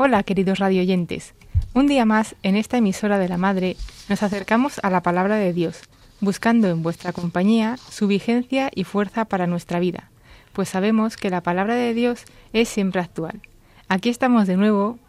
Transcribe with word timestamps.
Hola, 0.00 0.22
queridos 0.22 0.60
radioyentes. 0.60 1.34
Un 1.74 1.88
día 1.88 2.04
más, 2.04 2.36
en 2.44 2.54
esta 2.54 2.76
emisora 2.76 3.18
de 3.18 3.28
la 3.28 3.36
Madre, 3.36 3.76
nos 4.08 4.22
acercamos 4.22 4.78
a 4.84 4.90
la 4.90 5.02
palabra 5.02 5.34
de 5.34 5.52
Dios, 5.52 5.80
buscando 6.20 6.68
en 6.68 6.84
vuestra 6.84 7.12
compañía 7.12 7.76
su 7.90 8.06
vigencia 8.06 8.70
y 8.72 8.84
fuerza 8.84 9.24
para 9.24 9.48
nuestra 9.48 9.80
vida, 9.80 10.08
pues 10.52 10.68
sabemos 10.68 11.16
que 11.16 11.30
la 11.30 11.40
palabra 11.40 11.74
de 11.74 11.94
Dios 11.94 12.26
es 12.52 12.68
siempre 12.68 13.00
actual. 13.00 13.40
Aquí 13.88 14.08
estamos 14.08 14.46
de 14.46 14.56
nuevo, 14.56 15.00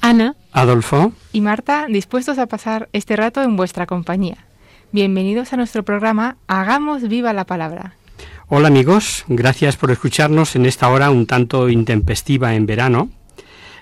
Ana 0.00 0.34
Adolfo, 0.52 1.12
y 1.34 1.42
Marta, 1.42 1.88
dispuestos 1.90 2.38
a 2.38 2.46
pasar 2.46 2.88
este 2.94 3.16
rato 3.16 3.42
en 3.42 3.58
vuestra 3.58 3.84
compañía. 3.84 4.46
Bienvenidos 4.92 5.52
a 5.52 5.58
nuestro 5.58 5.82
programa 5.82 6.38
Hagamos 6.46 7.06
viva 7.06 7.34
la 7.34 7.44
palabra. 7.44 7.96
hola 8.48 8.68
amigos, 8.68 9.26
gracias 9.28 9.76
por 9.76 9.90
escucharnos 9.90 10.56
en 10.56 10.64
esta 10.64 10.88
hora 10.88 11.10
un 11.10 11.26
tanto 11.26 11.68
intempestiva 11.68 12.54
en 12.54 12.64
verano. 12.64 13.10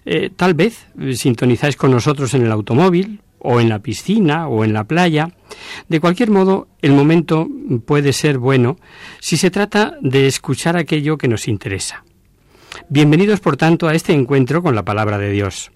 Eh, 0.06 0.30
tal 0.34 0.54
vez 0.54 0.86
eh, 1.00 1.14
sintonizáis 1.14 1.76
con 1.76 1.90
nosotros 1.90 2.32
en 2.34 2.44
el 2.44 2.52
automóvil, 2.52 3.20
o 3.38 3.60
en 3.60 3.68
la 3.68 3.80
piscina, 3.80 4.48
o 4.48 4.64
en 4.64 4.72
la 4.72 4.84
playa. 4.84 5.30
De 5.88 6.00
cualquier 6.00 6.30
modo, 6.30 6.68
el 6.80 6.92
momento 6.92 7.48
puede 7.84 8.12
ser 8.12 8.38
bueno 8.38 8.78
si 9.20 9.36
se 9.36 9.50
trata 9.50 9.96
de 10.00 10.26
escuchar 10.26 10.76
aquello 10.76 11.18
que 11.18 11.28
nos 11.28 11.48
interesa. 11.48 12.04
Bienvenidos, 12.88 13.40
por 13.40 13.56
tanto, 13.56 13.88
a 13.88 13.94
este 13.94 14.12
encuentro 14.12 14.62
con 14.62 14.74
la 14.74 14.84
palabra 14.84 15.18
de 15.18 15.30
Dios. 15.30 15.70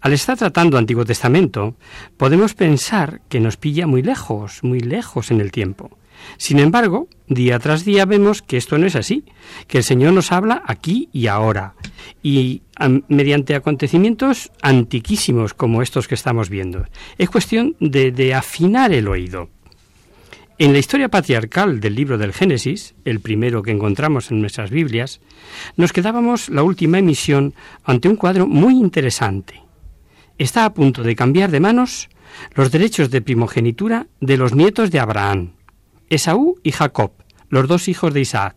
Al 0.00 0.12
estar 0.12 0.36
tratando 0.36 0.78
Antiguo 0.78 1.04
Testamento, 1.04 1.76
podemos 2.16 2.54
pensar 2.54 3.20
que 3.28 3.40
nos 3.40 3.56
pilla 3.56 3.86
muy 3.86 4.02
lejos, 4.02 4.62
muy 4.62 4.80
lejos 4.80 5.30
en 5.30 5.40
el 5.40 5.50
tiempo. 5.50 5.98
Sin 6.36 6.58
embargo, 6.58 7.08
día 7.28 7.58
tras 7.58 7.84
día 7.84 8.04
vemos 8.04 8.42
que 8.42 8.56
esto 8.56 8.78
no 8.78 8.86
es 8.86 8.96
así, 8.96 9.24
que 9.66 9.78
el 9.78 9.84
Señor 9.84 10.12
nos 10.12 10.32
habla 10.32 10.62
aquí 10.66 11.08
y 11.12 11.26
ahora, 11.26 11.74
y 12.22 12.62
mediante 13.08 13.54
acontecimientos 13.54 14.52
antiquísimos 14.62 15.54
como 15.54 15.82
estos 15.82 16.08
que 16.08 16.14
estamos 16.14 16.50
viendo. 16.50 16.84
Es 17.18 17.30
cuestión 17.30 17.76
de 17.80 18.34
afinar 18.34 18.92
el 18.92 19.08
oído. 19.08 19.48
En 20.58 20.72
la 20.72 20.78
historia 20.78 21.10
patriarcal 21.10 21.80
del 21.80 21.94
libro 21.94 22.16
del 22.16 22.32
Génesis, 22.32 22.94
el 23.04 23.20
primero 23.20 23.62
que 23.62 23.72
encontramos 23.72 24.30
en 24.30 24.40
nuestras 24.40 24.70
Biblias, 24.70 25.20
nos 25.76 25.92
quedábamos 25.92 26.48
la 26.48 26.62
última 26.62 26.98
emisión 26.98 27.52
ante 27.84 28.08
un 28.08 28.16
cuadro 28.16 28.46
muy 28.46 28.72
interesante. 28.72 29.62
Está 30.38 30.64
a 30.64 30.72
punto 30.72 31.02
de 31.02 31.14
cambiar 31.14 31.50
de 31.50 31.60
manos 31.60 32.08
los 32.54 32.72
derechos 32.72 33.10
de 33.10 33.20
primogenitura 33.20 34.06
de 34.22 34.38
los 34.38 34.54
nietos 34.54 34.90
de 34.90 34.98
Abraham, 34.98 35.52
Esaú 36.08 36.56
y 36.62 36.72
Jacob, 36.72 37.12
los 37.48 37.68
dos 37.68 37.88
hijos 37.88 38.14
de 38.14 38.20
Isaac. 38.20 38.56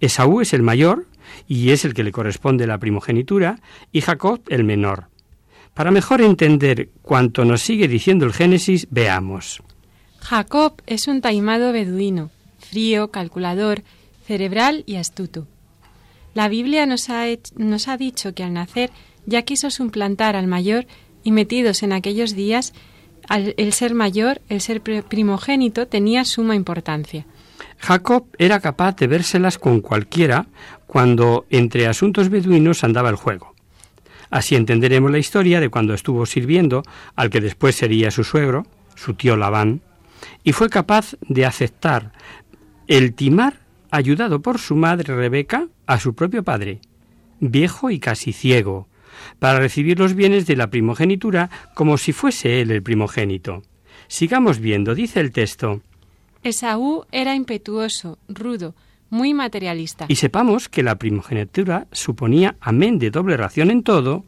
Esaú 0.00 0.40
es 0.40 0.52
el 0.52 0.62
mayor 0.62 1.06
y 1.46 1.70
es 1.70 1.84
el 1.84 1.94
que 1.94 2.04
le 2.04 2.12
corresponde 2.12 2.66
la 2.66 2.78
primogenitura, 2.78 3.60
y 3.92 4.00
Jacob 4.00 4.40
el 4.48 4.64
menor. 4.64 5.08
Para 5.74 5.90
mejor 5.90 6.20
entender 6.20 6.90
cuanto 7.02 7.44
nos 7.44 7.62
sigue 7.62 7.86
diciendo 7.86 8.26
el 8.26 8.32
Génesis, 8.32 8.88
veamos. 8.90 9.62
Jacob 10.20 10.82
es 10.86 11.06
un 11.06 11.20
taimado 11.20 11.72
beduino, 11.72 12.30
frío, 12.58 13.10
calculador, 13.10 13.82
cerebral 14.26 14.82
y 14.86 14.96
astuto. 14.96 15.46
La 16.34 16.48
Biblia 16.48 16.86
nos 16.86 17.08
ha, 17.10 17.26
nos 17.56 17.88
ha 17.88 17.96
dicho 17.96 18.34
que 18.34 18.42
al 18.42 18.52
nacer 18.52 18.90
ya 19.26 19.42
quiso 19.42 19.70
suplantar 19.70 20.36
al 20.36 20.46
mayor 20.46 20.86
y 21.22 21.32
metidos 21.32 21.82
en 21.82 21.92
aquellos 21.92 22.34
días, 22.34 22.72
el 23.28 23.72
ser 23.72 23.94
mayor, 23.94 24.40
el 24.48 24.60
ser 24.60 24.80
pri- 24.80 25.02
primogénito, 25.02 25.86
tenía 25.86 26.24
suma 26.24 26.54
importancia. 26.54 27.26
Jacob 27.78 28.26
era 28.38 28.60
capaz 28.60 28.96
de 28.96 29.06
vérselas 29.06 29.58
con 29.58 29.80
cualquiera 29.80 30.46
cuando 30.86 31.44
entre 31.50 31.86
asuntos 31.86 32.28
beduinos 32.28 32.82
andaba 32.84 33.10
el 33.10 33.16
juego. 33.16 33.54
Así 34.30 34.56
entenderemos 34.56 35.10
la 35.10 35.18
historia 35.18 35.60
de 35.60 35.68
cuando 35.68 35.94
estuvo 35.94 36.26
sirviendo 36.26 36.82
al 37.16 37.30
que 37.30 37.40
después 37.40 37.76
sería 37.76 38.10
su 38.10 38.24
suegro, 38.24 38.66
su 38.94 39.14
tío 39.14 39.36
Labán, 39.36 39.80
y 40.42 40.52
fue 40.52 40.68
capaz 40.68 41.16
de 41.20 41.46
aceptar 41.46 42.12
el 42.88 43.14
timar 43.14 43.60
ayudado 43.90 44.40
por 44.42 44.58
su 44.58 44.74
madre 44.74 45.14
Rebeca 45.14 45.68
a 45.86 45.98
su 46.00 46.14
propio 46.14 46.42
padre, 46.42 46.80
viejo 47.40 47.90
y 47.90 48.00
casi 48.00 48.32
ciego, 48.32 48.87
para 49.38 49.58
recibir 49.58 49.98
los 49.98 50.14
bienes 50.14 50.46
de 50.46 50.56
la 50.56 50.68
primogenitura 50.70 51.50
como 51.74 51.98
si 51.98 52.12
fuese 52.12 52.60
él 52.60 52.70
el 52.70 52.82
primogénito. 52.82 53.62
Sigamos 54.06 54.58
viendo, 54.58 54.94
dice 54.94 55.20
el 55.20 55.32
texto. 55.32 55.82
Esaú 56.42 57.04
era 57.12 57.34
impetuoso, 57.34 58.18
rudo, 58.28 58.74
muy 59.10 59.34
materialista. 59.34 60.06
Y 60.08 60.16
sepamos 60.16 60.68
que 60.68 60.82
la 60.82 60.96
primogenitura 60.96 61.86
suponía, 61.92 62.56
amén 62.60 62.98
de 62.98 63.10
doble 63.10 63.36
ración 63.36 63.70
en 63.70 63.82
todo, 63.82 64.24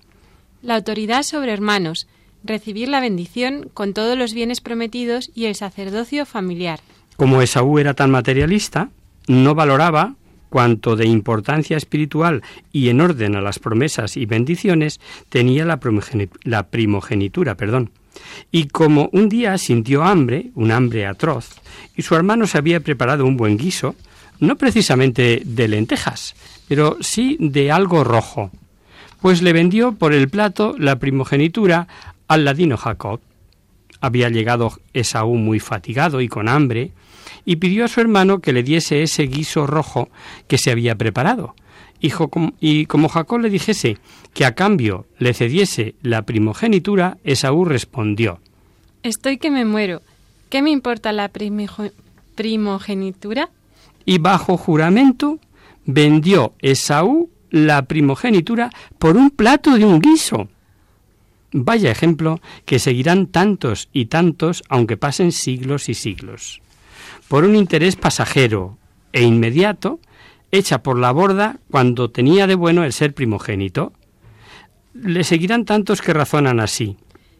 La 0.63 0.75
autoridad 0.77 1.23
sobre 1.23 1.53
hermanos, 1.53 2.07
recibir 2.45 2.89
la 2.89 3.01
bendición 3.01 3.71
con 3.73 3.95
todos 3.95 4.19
los 4.19 4.35
bienes 4.35 4.61
prometidos 4.61 5.31
y 5.35 5.47
el 5.47 5.55
sacerdocio 5.55 6.27
familiar. 6.27 6.81
como 7.17 7.41
Esaú 7.43 7.79
era 7.79 7.95
tan 7.95 8.11
materialista, 8.11 8.91
no 9.29 9.55
valoraba 9.55 10.17
cuanto 10.51 10.97
de 10.97 11.07
importancia 11.07 11.79
espiritual 11.79 12.43
y 12.73 12.91
en 12.91 13.01
orden 13.01 13.37
a 13.37 13.41
las 13.41 13.59
promesas 13.59 14.19
y 14.19 14.27
bendiciones 14.27 15.01
tenía 15.31 15.65
la, 15.65 15.81
primogeni- 15.81 16.29
la 16.43 16.65
primogenitura, 16.65 17.55
perdón. 17.55 17.91
Y 18.53 18.67
como 18.67 19.09
un 19.13 19.31
día 19.31 19.57
sintió 19.57 20.03
hambre, 20.05 20.51
un 20.55 20.73
hambre 20.73 21.07
atroz, 21.07 21.49
y 21.97 22.03
su 22.03 22.15
hermano 22.15 22.47
se 22.47 22.59
había 22.59 22.81
preparado 22.81 23.25
un 23.25 23.37
buen 23.39 23.57
guiso, 23.57 23.95
no 24.41 24.57
precisamente 24.57 25.43
de 25.45 25.69
lentejas, 25.69 26.35
pero 26.69 26.99
sí 27.01 27.37
de 27.41 27.71
algo 27.71 28.05
rojo, 28.05 28.51
pues 29.21 29.43
le 29.43 29.53
vendió 29.53 29.93
por 29.93 30.13
el 30.13 30.29
plato 30.29 30.75
la 30.79 30.99
primogenitura 30.99 31.87
al 32.27 32.45
ladino 32.45 32.77
Jacob. 32.77 33.21
Había 34.01 34.31
llegado 34.31 34.73
Esaú 34.95 35.37
muy 35.37 35.61
fatigado 35.61 36.21
y 36.23 36.29
con 36.29 36.49
hambre, 36.49 36.93
y 37.45 37.57
pidió 37.57 37.85
a 37.85 37.89
su 37.89 38.01
hermano 38.01 38.41
que 38.41 38.53
le 38.53 38.63
diese 38.63 39.03
ese 39.03 39.25
guiso 39.25 39.67
rojo 39.67 40.09
que 40.49 40.59
se 40.59 40.71
había 40.71 40.95
preparado. 40.95 41.55
Y, 42.03 42.87
como 42.87 43.09
Jacob 43.09 43.41
le 43.41 43.51
dijese 43.51 43.99
que 44.33 44.47
a 44.47 44.55
cambio 44.55 45.07
le 45.19 45.35
cediese 45.35 45.97
la 46.03 46.23
primogenitura, 46.23 47.19
Esaú 47.25 47.67
respondió, 47.67 48.41
Estoy 49.03 49.39
que 49.39 49.51
me 49.51 49.65
muero. 49.65 50.03
¿Qué 50.49 50.63
me 50.63 50.71
importa 50.71 51.13
la 51.13 51.29
primogenitura? 51.29 53.51
y 54.05 54.19
bajo 54.19 54.57
juramento 54.57 55.39
vendió 55.85 56.55
Esaú 56.61 57.31
la 57.51 57.83
primogenitura 57.83 58.71
por 58.99 59.17
un 59.17 59.31
plato 59.31 59.77
de 59.77 59.85
un 59.85 60.01
guiso. 60.01 60.49
Vaya 61.53 61.91
ejemplo 61.91 62.41
que 62.65 62.79
seguirán 62.79 63.27
tantos 63.27 63.89
y 63.93 64.07
tantos 64.07 64.63
aunque 64.69 64.97
pasen 64.97 65.33
siglos 65.33 65.89
y 65.89 65.95
siglos. 65.95 66.63
Por 67.31 67.45
un 67.45 67.55
interés 67.55 67.95
pasajero 67.95 68.77
e 69.13 69.23
inmediato, 69.23 70.01
hecha 70.51 70.83
por 70.83 70.99
la 70.99 71.13
borda 71.13 71.61
cuando 71.71 72.11
tenía 72.11 72.49
de 72.49 72.57
bueno 72.57 72.83
el 72.83 72.93
ser 72.93 73.15
primogénito. 73.15 73.93
Le 74.95 75.23
seguirán 75.23 75.65
tantos 75.65 76.03
que 76.03 76.13
razonan 76.13 76.59
así. 76.59 76.97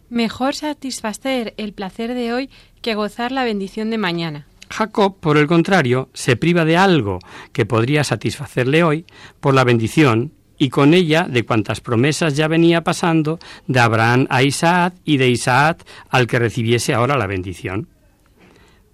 Mejor 0.09 0.55
satisfacer 0.55 1.55
el 1.57 1.73
placer 1.73 2.15
de 2.15 2.33
hoy 2.33 2.51
que 2.83 2.95
gozar 2.95 3.33
la 3.33 3.43
bendición 3.43 3.91
de 3.91 3.99
mañana. 3.99 4.47
Jacob, 4.71 5.19
por 5.19 5.37
el 5.37 5.49
contrario, 5.49 6.09
se 6.15 6.37
priva 6.37 6.65
de 6.65 6.77
algo 6.77 7.19
que 7.53 7.67
podría 7.67 8.05
satisfacerle 8.05 8.85
hoy 8.85 9.07
por 9.41 9.55
la 9.55 9.65
bendición 9.65 10.33
y 10.57 10.69
con 10.69 10.95
ella 10.95 11.27
de 11.29 11.45
cuantas 11.45 11.81
promesas 11.81 12.37
ya 12.37 12.47
venía 12.47 12.85
pasando 12.85 13.41
de 13.67 13.81
Abraham 13.81 14.29
a 14.31 14.45
Isaac 14.45 14.95
y 15.05 15.17
de 15.17 15.31
Isaac 15.31 15.85
al 16.11 16.29
que 16.29 16.39
recibiese 16.39 16.95
ahora 16.95 17.19
la 17.19 17.27
bendición. 17.27 17.89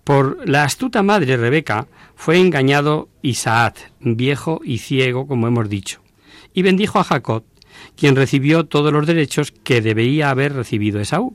Por 0.07 0.49
la 0.49 0.63
astuta 0.63 1.03
madre 1.03 1.37
Rebeca 1.37 1.89
fue 2.15 2.39
engañado 2.39 3.09
Isaac, 3.23 3.91
viejo 3.99 4.61
y 4.63 4.79
ciego, 4.79 5.27
como 5.27 5.49
hemos 5.49 5.69
dicho, 5.69 6.01
y 6.55 6.63
bendijo 6.63 7.01
a 7.01 7.03
Jacob, 7.03 7.43
quien 7.97 8.15
recibió 8.15 8.67
todos 8.67 8.93
los 8.93 9.05
derechos 9.05 9.51
que 9.51 9.81
debía 9.81 10.31
haber 10.31 10.53
recibido 10.53 11.01
Esaú. 11.01 11.35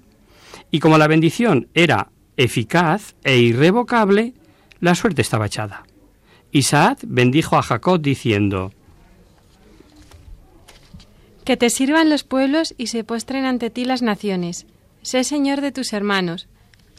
Y 0.71 0.79
como 0.79 0.97
la 0.97 1.09
bendición 1.09 1.67
era 1.73 2.11
eficaz 2.37 3.13
e 3.25 3.39
irrevocable, 3.39 4.35
la 4.79 4.95
suerte 4.95 5.21
estaba 5.21 5.47
echada. 5.47 5.83
Isaac 6.53 6.99
bendijo 7.05 7.57
a 7.57 7.63
Jacob 7.63 7.99
diciendo, 7.99 8.71
Que 11.43 11.57
te 11.57 11.69
sirvan 11.69 12.09
los 12.09 12.23
pueblos 12.23 12.73
y 12.77 12.87
se 12.87 13.03
postren 13.03 13.43
ante 13.43 13.69
ti 13.69 13.83
las 13.83 14.01
naciones. 14.01 14.65
Sé 15.01 15.25
señor 15.25 15.59
de 15.59 15.73
tus 15.73 15.91
hermanos. 15.91 16.47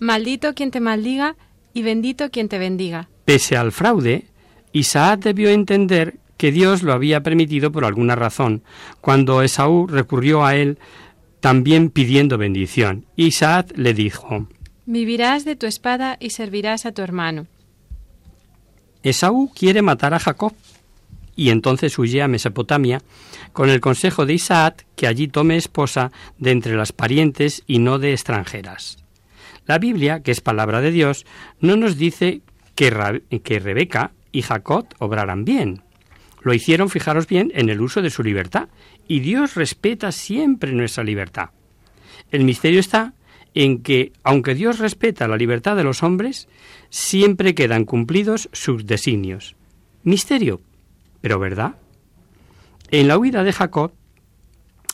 Maldito 0.01 0.53
quien 0.53 0.71
te 0.71 0.81
maldiga 0.81 1.35
y 1.75 1.83
bendito 1.83 2.31
quien 2.31 2.49
te 2.49 2.59
bendiga. 2.59 3.09
Pese 3.25 3.57
al 3.57 3.73
fraude, 3.73 4.27
Isaac 4.73 5.21
debió 5.21 5.51
entender 5.51 6.17
que 6.37 6.51
Dios 6.51 6.83
lo 6.83 6.93
había 6.93 7.23
permitido 7.23 7.71
por 7.71 7.85
alguna 7.85 8.17
razón, 8.17 8.63
cuando 9.01 9.43
Esaú 9.43 9.87
recurrió 9.87 10.45
a 10.45 10.57
él 10.57 10.79
también 11.41 11.91
pidiendo 11.91 12.39
bendición. 12.39 13.07
Isaac 13.17 13.73
le 13.77 13.95
dijo, 13.95 14.49
Vivirás 14.87 15.45
de 15.45 15.57
tu 15.57 15.67
espada 15.67 16.17
y 16.19 16.31
servirás 16.31 16.87
a 16.87 16.93
tu 16.93 17.03
hermano. 17.03 17.47
Esaú 19.03 19.51
quiere 19.55 19.83
matar 19.83 20.15
a 20.15 20.21
Jacob 20.21 20.53
y 21.35 21.51
entonces 21.51 21.99
huye 21.99 22.23
a 22.23 22.29
Mesopotamia 22.29 23.03
con 23.53 23.71
el 23.71 23.81
consejo 23.81 24.27
de 24.27 24.35
Isaac 24.35 24.87
que 24.97 25.07
allí 25.07 25.29
tome 25.29 25.57
esposa 25.57 26.13
de 26.39 26.51
entre 26.51 26.77
las 26.77 26.93
parientes 26.93 27.63
y 27.67 27.79
no 27.79 27.99
de 27.99 28.13
extranjeras. 28.13 29.02
La 29.67 29.79
Biblia, 29.79 30.21
que 30.21 30.31
es 30.31 30.41
palabra 30.41 30.81
de 30.81 30.91
Dios, 30.91 31.25
no 31.61 31.77
nos 31.77 31.97
dice 31.97 32.43
que, 32.75 32.91
que 33.43 33.59
Rebeca 33.59 34.13
y 34.33 34.43
Jacob 34.43 34.87
obraran 34.99 35.45
bien. 35.45 35.83
Lo 36.43 36.53
hicieron, 36.53 36.91
fijaros 36.91 37.29
bien, 37.29 37.53
en 37.55 37.69
el 37.69 37.81
uso 37.81 38.03
de 38.03 38.11
su 38.11 38.23
libertad, 38.23 38.69
y 39.07 39.21
Dios 39.21 39.55
respeta 39.55 40.11
siempre 40.11 40.73
nuestra 40.73 41.05
libertad. 41.05 41.51
El 42.31 42.45
misterio 42.45 42.81
está 42.81 43.15
en 43.55 43.83
que, 43.83 44.13
aunque 44.25 44.55
Dios 44.55 44.79
respeta 44.79 45.29
la 45.29 45.37
libertad 45.37 45.77
de 45.77 45.85
los 45.85 46.03
hombres, 46.03 46.49
siempre 46.91 47.55
quedan 47.55 47.85
cumplidos 47.85 48.49
sus 48.53 48.87
designios. 48.87 49.55
Misterio, 50.03 50.61
pero 51.21 51.39
verdad. 51.39 51.77
En 52.91 53.09
la 53.09 53.19
huida 53.19 53.45
de 53.45 53.53
Jacob 53.53 53.93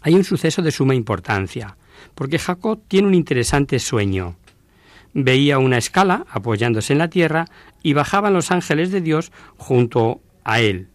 hay 0.03 0.15
un 0.15 0.25
suceso 0.25 0.63
de 0.63 0.71
suma 0.71 0.95
importancia, 0.95 1.77
porque 2.15 2.39
Jacob 2.39 2.83
tiene 2.89 3.09
un 3.09 3.15
interesante 3.15 3.79
sueño. 3.79 4.37
Veía 5.15 5.59
una 5.59 5.79
escala 5.79 6.27
apoyándose 6.31 6.93
en 6.93 6.99
la 6.99 7.09
tierra 7.09 7.47
y 7.83 7.93
bajaban 7.93 8.35
los 8.35 8.51
ángeles 8.51 8.91
de 8.91 9.01
Dios 9.01 9.33
junto 9.57 10.21
a 10.45 10.61
él. 10.61 10.89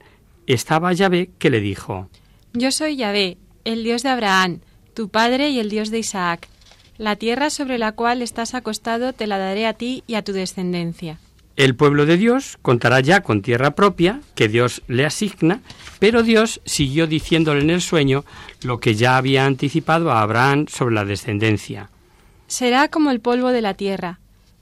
Estaba 0.48 0.94
Yahvé 0.94 1.32
que 1.40 1.50
le 1.50 1.60
dijo, 1.60 2.10
Yo 2.54 2.72
soy 2.72 2.96
Yahvé, 2.96 3.38
el 3.66 3.84
Dios 3.84 4.04
de 4.04 4.10
Abraham, 4.10 4.60
tu 4.94 5.10
padre 5.10 5.50
y 5.50 5.60
el 5.60 5.70
Dios 5.70 5.90
de 5.90 6.00
Isaac. 6.00 6.48
La 6.98 7.16
tierra 7.16 7.50
sobre 7.50 7.78
la 7.78 7.94
cual 7.94 8.22
estás 8.22 8.54
acostado 8.54 9.14
te 9.14 9.28
la 9.28 9.38
daré 9.38 9.66
a 9.66 9.74
ti 9.74 10.04
y 10.06 10.16
a 10.16 10.24
tu 10.24 10.32
descendencia. 10.32 11.18
El 11.56 11.76
pueblo 11.76 12.08
de 12.08 12.18
Dios 12.18 12.58
contará 12.64 13.00
ya 13.00 13.22
con 13.22 13.44
tierra 13.44 13.76
propia 13.76 14.22
que 14.34 14.48
Dios 14.48 14.82
le 14.88 15.06
asigna, 15.06 15.62
pero 16.00 16.24
Dios 16.24 16.62
siguió 16.66 17.06
diciéndole 17.06 17.62
en 17.62 17.70
el 17.70 17.82
sueño 17.82 18.26
lo 18.64 18.80
que 18.80 18.96
ya 18.96 19.18
había 19.18 19.46
anticipado 19.46 20.12
a 20.12 20.22
Abraham 20.22 20.66
sobre 20.68 20.96
la 20.96 21.06
descendencia. 21.06 21.90
Será 22.54 22.88
como 22.88 23.10
el 23.10 23.20
polvo 23.20 23.50
de 23.50 23.64
la 23.64 23.74
tierra. 23.74 24.20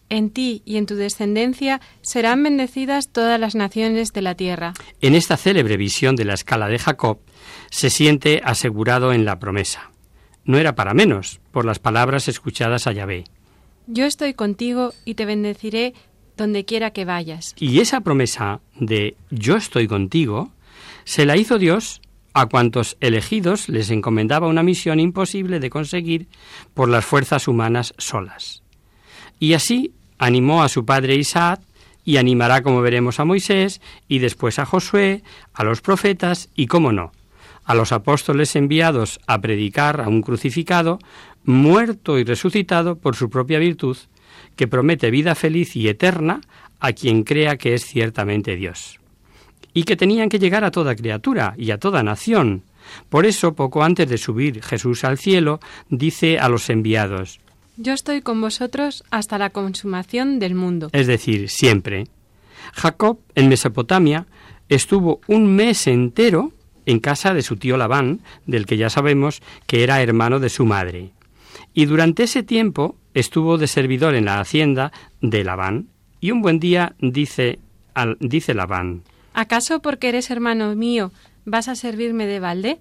En 0.08 0.30
ti 0.30 0.62
y 0.64 0.78
en 0.78 0.86
tu 0.86 0.96
descendencia 0.96 1.82
serán 2.02 2.42
bendecidas 2.42 3.10
todas 3.10 3.38
las 3.38 3.54
naciones 3.54 4.14
de 4.14 4.22
la 4.22 4.34
tierra. 4.36 4.74
En 5.02 5.14
esta 5.14 5.36
célebre 5.36 5.76
visión 5.76 6.16
de 6.16 6.24
la 6.24 6.34
escala 6.34 6.70
de 6.70 6.80
Jacob 6.80 7.20
se 7.70 7.90
siente 7.90 8.40
asegurado 8.46 9.12
en 9.12 9.26
la 9.26 9.40
promesa. 9.40 9.92
No 10.46 10.58
era 10.58 10.74
para 10.74 10.94
menos, 10.94 11.42
por 11.52 11.66
las 11.66 11.80
palabras 11.80 12.30
escuchadas 12.30 12.88
a 12.88 12.94
Yahvé. 12.94 13.26
Yo 13.88 14.06
estoy 14.06 14.36
contigo 14.36 14.94
y 15.04 15.16
te 15.16 15.26
bendeciré 15.26 15.94
donde 16.38 16.64
quiera 16.64 16.92
que 16.92 17.04
vayas. 17.04 17.54
Y 17.58 17.82
esa 17.82 18.00
promesa 18.00 18.62
de 18.80 19.18
yo 19.32 19.58
estoy 19.58 19.90
contigo 19.90 20.54
se 21.04 21.26
la 21.26 21.36
hizo 21.36 21.58
Dios 21.58 22.00
a 22.34 22.46
cuantos 22.46 22.98
elegidos 23.00 23.70
les 23.70 23.90
encomendaba 23.90 24.48
una 24.48 24.64
misión 24.64 25.00
imposible 25.00 25.60
de 25.60 25.70
conseguir 25.70 26.28
por 26.74 26.90
las 26.90 27.06
fuerzas 27.06 27.48
humanas 27.48 27.94
solas. 27.98 28.64
Y 29.40 29.54
así 29.54 29.94
animó 30.18 30.64
a 30.64 30.70
su 30.70 30.86
padre 30.86 31.16
Isaac 31.16 31.62
y 32.06 32.18
animará, 32.18 32.62
como 32.62 32.82
veremos, 32.82 33.20
a 33.20 33.26
Moisés 33.26 33.82
y 34.08 34.20
después 34.20 34.60
a 34.60 34.66
Josué, 34.66 35.24
a 35.54 35.64
los 35.64 35.82
profetas 35.82 36.50
y, 36.56 36.68
cómo 36.68 36.92
no, 36.92 37.12
a 37.66 37.76
los 37.76 37.92
apóstoles 37.92 38.56
enviados 38.56 39.20
a 39.28 39.40
predicar 39.40 40.02
a 40.02 40.08
un 40.08 40.22
crucificado, 40.22 41.00
muerto 41.44 42.18
y 42.18 42.24
resucitado 42.24 42.98
por 42.98 43.16
su 43.16 43.30
propia 43.30 43.60
virtud, 43.60 43.98
que 44.56 44.68
promete 44.68 45.12
vida 45.12 45.36
feliz 45.36 45.76
y 45.76 45.88
eterna 45.88 46.42
a 46.80 46.94
quien 46.94 47.24
crea 47.24 47.58
que 47.58 47.74
es 47.74 47.86
ciertamente 47.86 48.56
Dios. 48.56 49.01
Y 49.74 49.84
que 49.84 49.96
tenían 49.96 50.30
que 50.30 50.40
llegar 50.40 50.64
a 50.64 50.72
toda 50.72 50.96
criatura 50.96 51.54
y 51.58 51.72
a 51.72 51.78
toda 51.78 52.04
nación. 52.04 52.64
Por 53.10 53.26
eso, 53.26 53.54
poco 53.54 53.84
antes 53.84 54.10
de 54.10 54.18
subir 54.18 54.62
Jesús 54.62 55.04
al 55.04 55.18
cielo, 55.18 55.60
dice 55.90 56.40
a 56.40 56.50
los 56.50 56.70
enviados, 56.70 57.40
Yo 57.78 57.94
estoy 57.94 58.22
con 58.22 58.42
vosotros 58.42 59.04
hasta 59.12 59.38
la 59.38 59.52
consumación 59.52 60.40
del 60.40 60.56
mundo. 60.56 60.90
Es 60.92 61.08
decir, 61.08 61.50
siempre. 61.50 62.08
Jacob, 62.74 63.20
en 63.36 63.50
Mesopotamia, 63.50 64.26
estuvo 64.70 65.22
un 65.28 65.56
mes 65.56 65.88
entero 65.88 66.52
en 66.86 67.00
casa 67.00 67.34
de 67.34 67.42
su 67.42 67.58
tío 67.58 67.78
Labán, 67.78 68.22
del 68.46 68.66
que 68.66 68.78
ya 68.78 68.90
sabemos 68.90 69.42
que 69.68 69.84
era 69.84 70.02
hermano 70.02 70.40
de 70.40 70.50
su 70.50 70.66
madre. 70.66 71.12
Y 71.74 71.86
durante 71.86 72.24
ese 72.24 72.44
tiempo 72.44 72.96
estuvo 73.14 73.58
de 73.58 73.68
servidor 73.68 74.16
en 74.16 74.26
la 74.26 74.40
hacienda 74.40 74.92
de 75.22 75.44
Labán. 75.44 75.88
Y 76.20 76.32
un 76.32 76.42
buen 76.42 76.60
día 76.60 76.96
dice, 77.00 77.60
al, 77.94 78.18
dice 78.20 78.54
Labán, 78.54 79.04
¿Acaso 79.34 79.82
porque 79.82 80.10
eres 80.10 80.30
hermano 80.30 80.76
mío 80.76 81.12
vas 81.46 81.68
a 81.68 81.76
servirme 81.76 82.26
de 82.26 82.40
balde? 82.40 82.80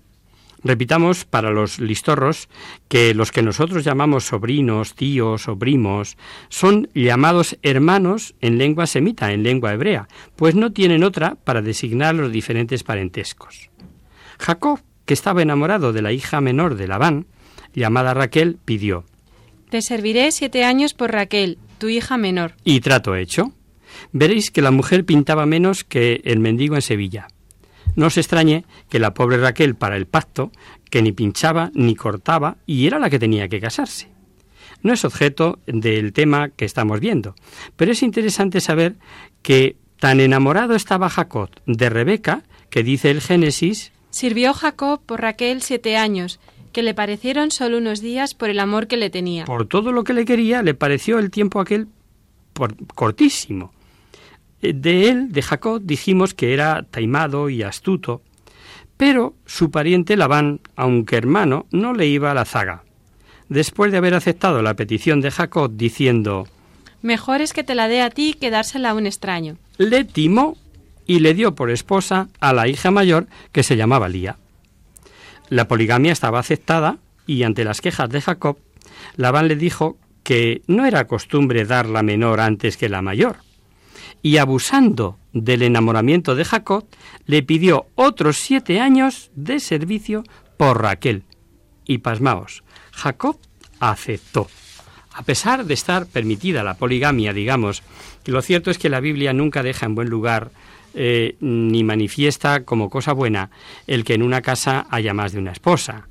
Repitamos 0.63 1.25
para 1.25 1.51
los 1.51 1.79
listorros 1.79 2.49
que 2.89 3.15
los 3.15 3.33
que 3.33 3.43
nosotros 3.43 3.83
llamamos 3.83 4.25
sobrinos, 4.25 4.95
tíos 4.95 5.49
o 5.49 5.59
primos 5.59 6.19
son 6.51 6.91
llamados 6.95 7.59
hermanos 7.63 8.35
en 8.41 8.59
lengua 8.59 8.87
semita, 8.87 9.33
en 9.33 9.43
lengua 9.43 9.73
hebrea, 9.73 10.09
pues 10.37 10.55
no 10.55 10.73
tienen 10.73 11.03
otra 11.03 11.37
para 11.37 11.63
designar 11.63 12.15
los 12.15 12.31
diferentes 12.31 12.83
parentescos. 12.83 13.71
Jacob, 14.39 14.81
que 15.07 15.15
estaba 15.15 15.43
enamorado 15.43 15.93
de 15.93 16.03
la 16.03 16.13
hija 16.13 16.41
menor 16.43 16.75
de 16.75 16.89
Labán, 16.89 17.27
llamada 17.75 18.13
Raquel, 18.13 18.59
pidió 18.63 19.05
Te 19.71 19.81
serviré 19.81 20.31
siete 20.31 20.65
años 20.65 20.93
por 20.93 21.13
Raquel, 21.13 21.59
tu 21.79 21.89
hija 21.89 22.19
menor. 22.19 22.53
Y 22.65 22.81
trato 22.81 23.17
hecho. 23.17 23.53
Veréis 24.13 24.51
que 24.51 24.63
la 24.63 24.71
mujer 24.71 25.05
pintaba 25.05 25.47
menos 25.47 25.85
que 25.85 26.21
el 26.25 26.41
mendigo 26.41 26.75
en 26.75 26.83
Sevilla. 26.83 27.29
No 27.97 28.07
os 28.07 28.17
extrañe 28.19 28.65
que 28.89 28.99
la 28.99 29.15
pobre 29.15 29.37
Raquel 29.39 29.75
para 29.75 29.97
el 29.97 30.07
pacto, 30.07 30.51
que 30.91 31.03
ni 31.03 31.13
pinchaba 31.13 31.71
ni 31.75 31.95
cortaba, 31.95 32.57
y 32.67 32.87
era 32.87 32.99
la 32.99 33.11
que 33.11 33.19
tenía 33.19 33.49
que 33.49 33.61
casarse. 33.61 34.09
No 34.83 34.93
es 34.93 35.05
objeto 35.05 35.59
del 35.67 36.13
tema 36.13 36.49
que 36.49 36.65
estamos 36.65 37.01
viendo, 37.01 37.35
pero 37.77 37.93
es 37.93 38.03
interesante 38.03 38.61
saber 38.61 38.97
que 39.43 39.77
tan 39.99 40.21
enamorado 40.21 40.75
estaba 40.75 41.11
Jacob 41.11 41.51
de 41.67 41.91
Rebeca, 41.91 42.43
que 42.71 42.83
dice 42.83 43.11
el 43.11 43.21
Génesis, 43.21 43.93
Sirvió 44.11 44.55
Jacob 44.55 45.01
por 45.07 45.21
Raquel 45.21 45.63
siete 45.63 45.97
años, 45.97 46.41
que 46.73 46.83
le 46.83 46.95
parecieron 46.95 47.51
solo 47.53 47.79
unos 47.79 48.01
días 48.01 48.35
por 48.35 48.49
el 48.51 48.59
amor 48.59 48.87
que 48.89 48.97
le 48.97 49.09
tenía. 49.11 49.45
por 49.45 49.67
todo 49.67 49.93
lo 49.93 50.03
que 50.03 50.13
le 50.15 50.25
quería, 50.25 50.63
le 50.63 50.75
pareció 50.75 51.19
el 51.21 51.31
tiempo 51.31 51.61
aquel 51.61 51.87
por- 52.53 52.75
cortísimo. 52.95 53.73
De 54.61 55.09
él, 55.09 55.33
de 55.33 55.43
Jacob, 55.43 55.81
dijimos 55.83 56.35
que 56.35 56.53
era 56.53 56.83
taimado 56.91 57.49
y 57.49 57.63
astuto, 57.63 58.23
pero 58.97 59.35
su 59.47 59.71
pariente 59.71 60.17
Labán, 60.17 60.61
aunque 60.77 61.17
hermano, 61.17 61.67
no 61.71 61.95
le 61.95 62.07
iba 62.07 62.31
a 62.31 62.35
la 62.35 62.45
zaga. 62.45 62.85
Después 63.49 63.91
de 63.91 63.99
haber 63.99 64.15
aceptado 64.15 64.63
la 64.63 64.75
petición 64.75 65.21
de 65.21 65.31
Jacob 65.31 65.73
diciendo, 65.75 66.47
Mejor 67.03 67.41
es 67.41 67.55
que 67.55 67.65
te 67.65 67.75
la 67.75 67.89
dé 67.89 68.03
a 68.03 68.11
ti 68.11 68.35
que 68.39 68.51
dársela 68.51 68.91
a 68.91 68.95
un 68.95 69.07
extraño. 69.07 69.57
le 69.79 70.05
timó 70.05 70.57
y 71.07 71.21
le 71.21 71.35
dio 71.35 71.55
por 71.55 71.71
esposa 71.71 72.29
a 72.41 72.53
la 72.53 72.69
hija 72.69 72.91
mayor 72.91 73.27
que 73.53 73.63
se 73.63 73.77
llamaba 73.77 74.09
Lía. 74.09 74.37
La 75.49 75.67
poligamia 75.67 76.13
estaba 76.13 76.39
aceptada 76.39 76.99
y 77.27 77.43
ante 77.43 77.65
las 77.65 77.81
quejas 77.81 78.11
de 78.11 78.21
Jacob, 78.21 78.59
Labán 79.17 79.49
le 79.49 79.57
dijo 79.57 79.97
que 80.23 80.63
no 80.67 80.85
era 80.85 81.07
costumbre 81.07 81.65
dar 81.65 81.87
la 81.87 82.03
menor 82.03 82.41
antes 82.41 82.77
que 82.77 82.89
la 82.89 83.03
mayor. 83.03 83.39
Y 84.23 84.37
abusando 84.37 85.19
del 85.33 85.63
enamoramiento 85.63 86.35
de 86.35 86.45
Jacob, 86.45 86.87
le 87.27 87.43
pidió 87.43 87.87
otros 87.95 88.37
siete 88.37 88.81
años 88.81 89.31
de 89.35 89.61
servicio 89.61 90.25
por 90.57 90.83
Raquel. 90.83 91.25
Y 91.87 91.99
pasmaos, 91.99 92.63
Jacob 92.93 93.39
aceptó. 93.79 94.49
A 95.13 95.23
pesar 95.23 95.65
de 95.65 95.75
estar 95.75 96.07
permitida 96.07 96.63
la 96.63 96.75
poligamia, 96.75 97.33
digamos, 97.33 97.83
lo 98.27 98.43
cierto 98.43 98.71
es 98.71 98.79
que 98.79 98.89
la 98.89 99.01
Biblia 99.01 99.33
nunca 99.33 99.63
deja 99.63 99.87
en 99.87 99.95
buen 99.95 100.09
lugar 100.09 100.51
eh, 100.95 101.37
ni 101.41 101.85
manifiesta 101.85 102.65
como 102.65 102.91
cosa 102.91 103.13
buena 103.13 103.51
el 103.87 104.05
que 104.05 104.15
en 104.15 104.23
una 104.23 104.43
casa 104.43 104.87
haya 104.91 105.15
más 105.15 105.33
de 105.33 105.39
una 105.39 105.53
esposa. 105.53 106.09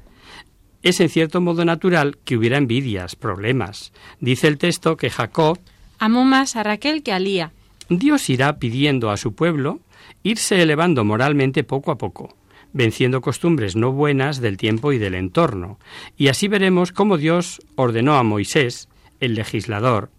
Es 0.82 1.00
en 1.02 1.10
cierto 1.10 1.42
modo 1.42 1.66
natural 1.66 2.18
que 2.24 2.38
hubiera 2.38 2.58
envidias, 2.58 3.16
problemas. 3.16 3.92
Dice 4.22 4.48
el 4.48 4.58
texto 4.58 4.96
que 4.96 5.10
Jacob 5.10 5.60
amó 5.98 6.24
más 6.24 6.56
a 6.56 6.64
Raquel 6.64 7.04
que 7.04 7.12
a 7.12 7.20
Lía. 7.20 7.52
Dios 7.90 8.30
irá 8.30 8.60
pidiendo 8.60 9.10
a 9.10 9.18
su 9.18 9.34
pueblo 9.34 9.80
irse 10.24 10.62
elevando 10.62 11.04
moralmente 11.04 11.64
poco 11.64 11.92
a 11.92 11.98
poco, 11.98 12.36
venciendo 12.72 13.22
costumbres 13.22 13.76
no 13.76 13.92
buenas 13.92 14.42
del 14.42 14.58
tiempo 14.58 14.92
y 14.94 15.00
del 15.00 15.16
entorno. 15.16 15.80
Y 16.18 16.28
así 16.28 16.48
veremos 16.48 16.92
cómo 16.92 17.18
Dios 17.18 17.62
ordenó 17.76 18.16
a 18.16 18.24
Moisés, 18.24 18.90
el 19.20 19.34
legislador, 19.36 20.12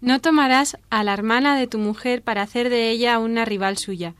No 0.00 0.20
tomarás 0.20 0.78
a 0.90 1.04
la 1.04 1.12
hermana 1.12 1.56
de 1.56 1.66
tu 1.66 1.78
mujer 1.78 2.22
para 2.22 2.42
hacer 2.42 2.70
de 2.70 2.90
ella 2.90 3.18
una 3.18 3.44
rival 3.44 3.78
suya, 3.78 4.14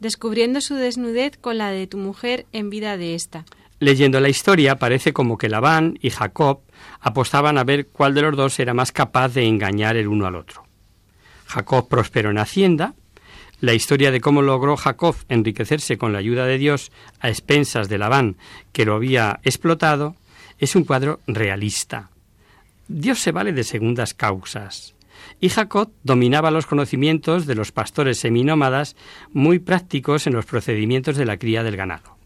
descubriendo 0.00 0.60
su 0.60 0.74
desnudez 0.74 1.36
con 1.38 1.58
la 1.58 1.70
de 1.70 1.86
tu 1.86 1.96
mujer 1.96 2.46
en 2.52 2.70
vida 2.70 2.96
de 2.96 3.14
ésta. 3.14 3.44
Leyendo 3.78 4.20
la 4.20 4.28
historia 4.28 4.76
parece 4.76 5.12
como 5.12 5.38
que 5.38 5.48
Labán 5.48 5.98
y 6.00 6.10
Jacob 6.10 6.60
apostaban 7.00 7.56
a 7.56 7.64
ver 7.64 7.88
cuál 7.88 8.14
de 8.14 8.22
los 8.22 8.36
dos 8.36 8.58
era 8.58 8.74
más 8.74 8.92
capaz 8.92 9.34
de 9.34 9.46
engañar 9.46 9.96
el 9.96 10.08
uno 10.08 10.26
al 10.26 10.36
otro. 10.36 10.64
Jacob 11.52 11.86
prosperó 11.88 12.30
en 12.30 12.38
Hacienda. 12.38 12.94
La 13.60 13.74
historia 13.74 14.10
de 14.10 14.20
cómo 14.20 14.40
logró 14.40 14.76
Jacob 14.78 15.14
enriquecerse 15.28 15.98
con 15.98 16.12
la 16.12 16.18
ayuda 16.18 16.46
de 16.46 16.56
Dios 16.56 16.90
a 17.20 17.28
expensas 17.28 17.90
de 17.90 17.98
Labán, 17.98 18.36
que 18.72 18.86
lo 18.86 18.94
había 18.94 19.38
explotado, 19.44 20.16
es 20.58 20.74
un 20.76 20.84
cuadro 20.84 21.20
realista. 21.26 22.10
Dios 22.88 23.18
se 23.18 23.32
vale 23.32 23.52
de 23.52 23.64
segundas 23.64 24.14
causas. 24.14 24.94
Y 25.40 25.50
Jacob 25.50 25.92
dominaba 26.02 26.50
los 26.50 26.66
conocimientos 26.66 27.46
de 27.46 27.54
los 27.54 27.70
pastores 27.70 28.18
seminómadas 28.18 28.96
muy 29.32 29.58
prácticos 29.58 30.26
en 30.26 30.32
los 30.32 30.46
procedimientos 30.46 31.16
de 31.16 31.26
la 31.26 31.36
cría 31.36 31.62
del 31.62 31.76
ganado. 31.76 32.16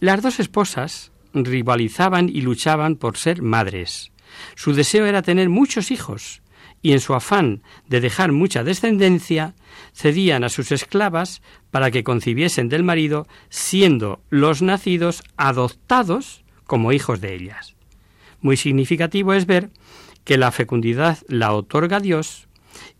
Las 0.00 0.20
dos 0.20 0.40
esposas 0.40 1.12
rivalizaban 1.32 2.28
y 2.28 2.40
luchaban 2.40 2.96
por 2.96 3.16
ser 3.16 3.40
madres. 3.40 4.10
Su 4.56 4.72
deseo 4.72 5.06
era 5.06 5.22
tener 5.22 5.48
muchos 5.48 5.90
hijos, 5.90 6.42
y 6.82 6.92
en 6.92 7.00
su 7.00 7.14
afán 7.14 7.62
de 7.88 8.00
dejar 8.00 8.32
mucha 8.32 8.64
descendencia, 8.64 9.54
cedían 9.94 10.44
a 10.44 10.48
sus 10.48 10.72
esclavas 10.72 11.42
para 11.70 11.90
que 11.90 12.04
concibiesen 12.04 12.68
del 12.68 12.82
marido, 12.82 13.26
siendo 13.48 14.20
los 14.30 14.62
nacidos 14.62 15.22
adoptados 15.36 16.42
como 16.66 16.92
hijos 16.92 17.20
de 17.20 17.34
ellas. 17.34 17.74
Muy 18.40 18.56
significativo 18.56 19.34
es 19.34 19.46
ver 19.46 19.70
que 20.24 20.38
la 20.38 20.50
fecundidad 20.52 21.18
la 21.28 21.52
otorga 21.52 22.00
Dios 22.00 22.48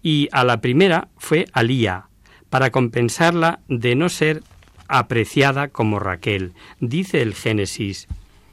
y 0.03 0.29
a 0.33 0.45
la 0.45 0.61
primera 0.61 1.09
fue 1.17 1.47
a 1.53 2.11
para 2.51 2.71
compensarla 2.71 3.61
de 3.69 3.95
no 3.95 4.09
ser 4.09 4.43
apreciada 4.89 5.69
como 5.69 6.01
Raquel, 6.01 6.53
dice 6.81 7.23
el 7.23 7.35
Génesis. 7.35 8.09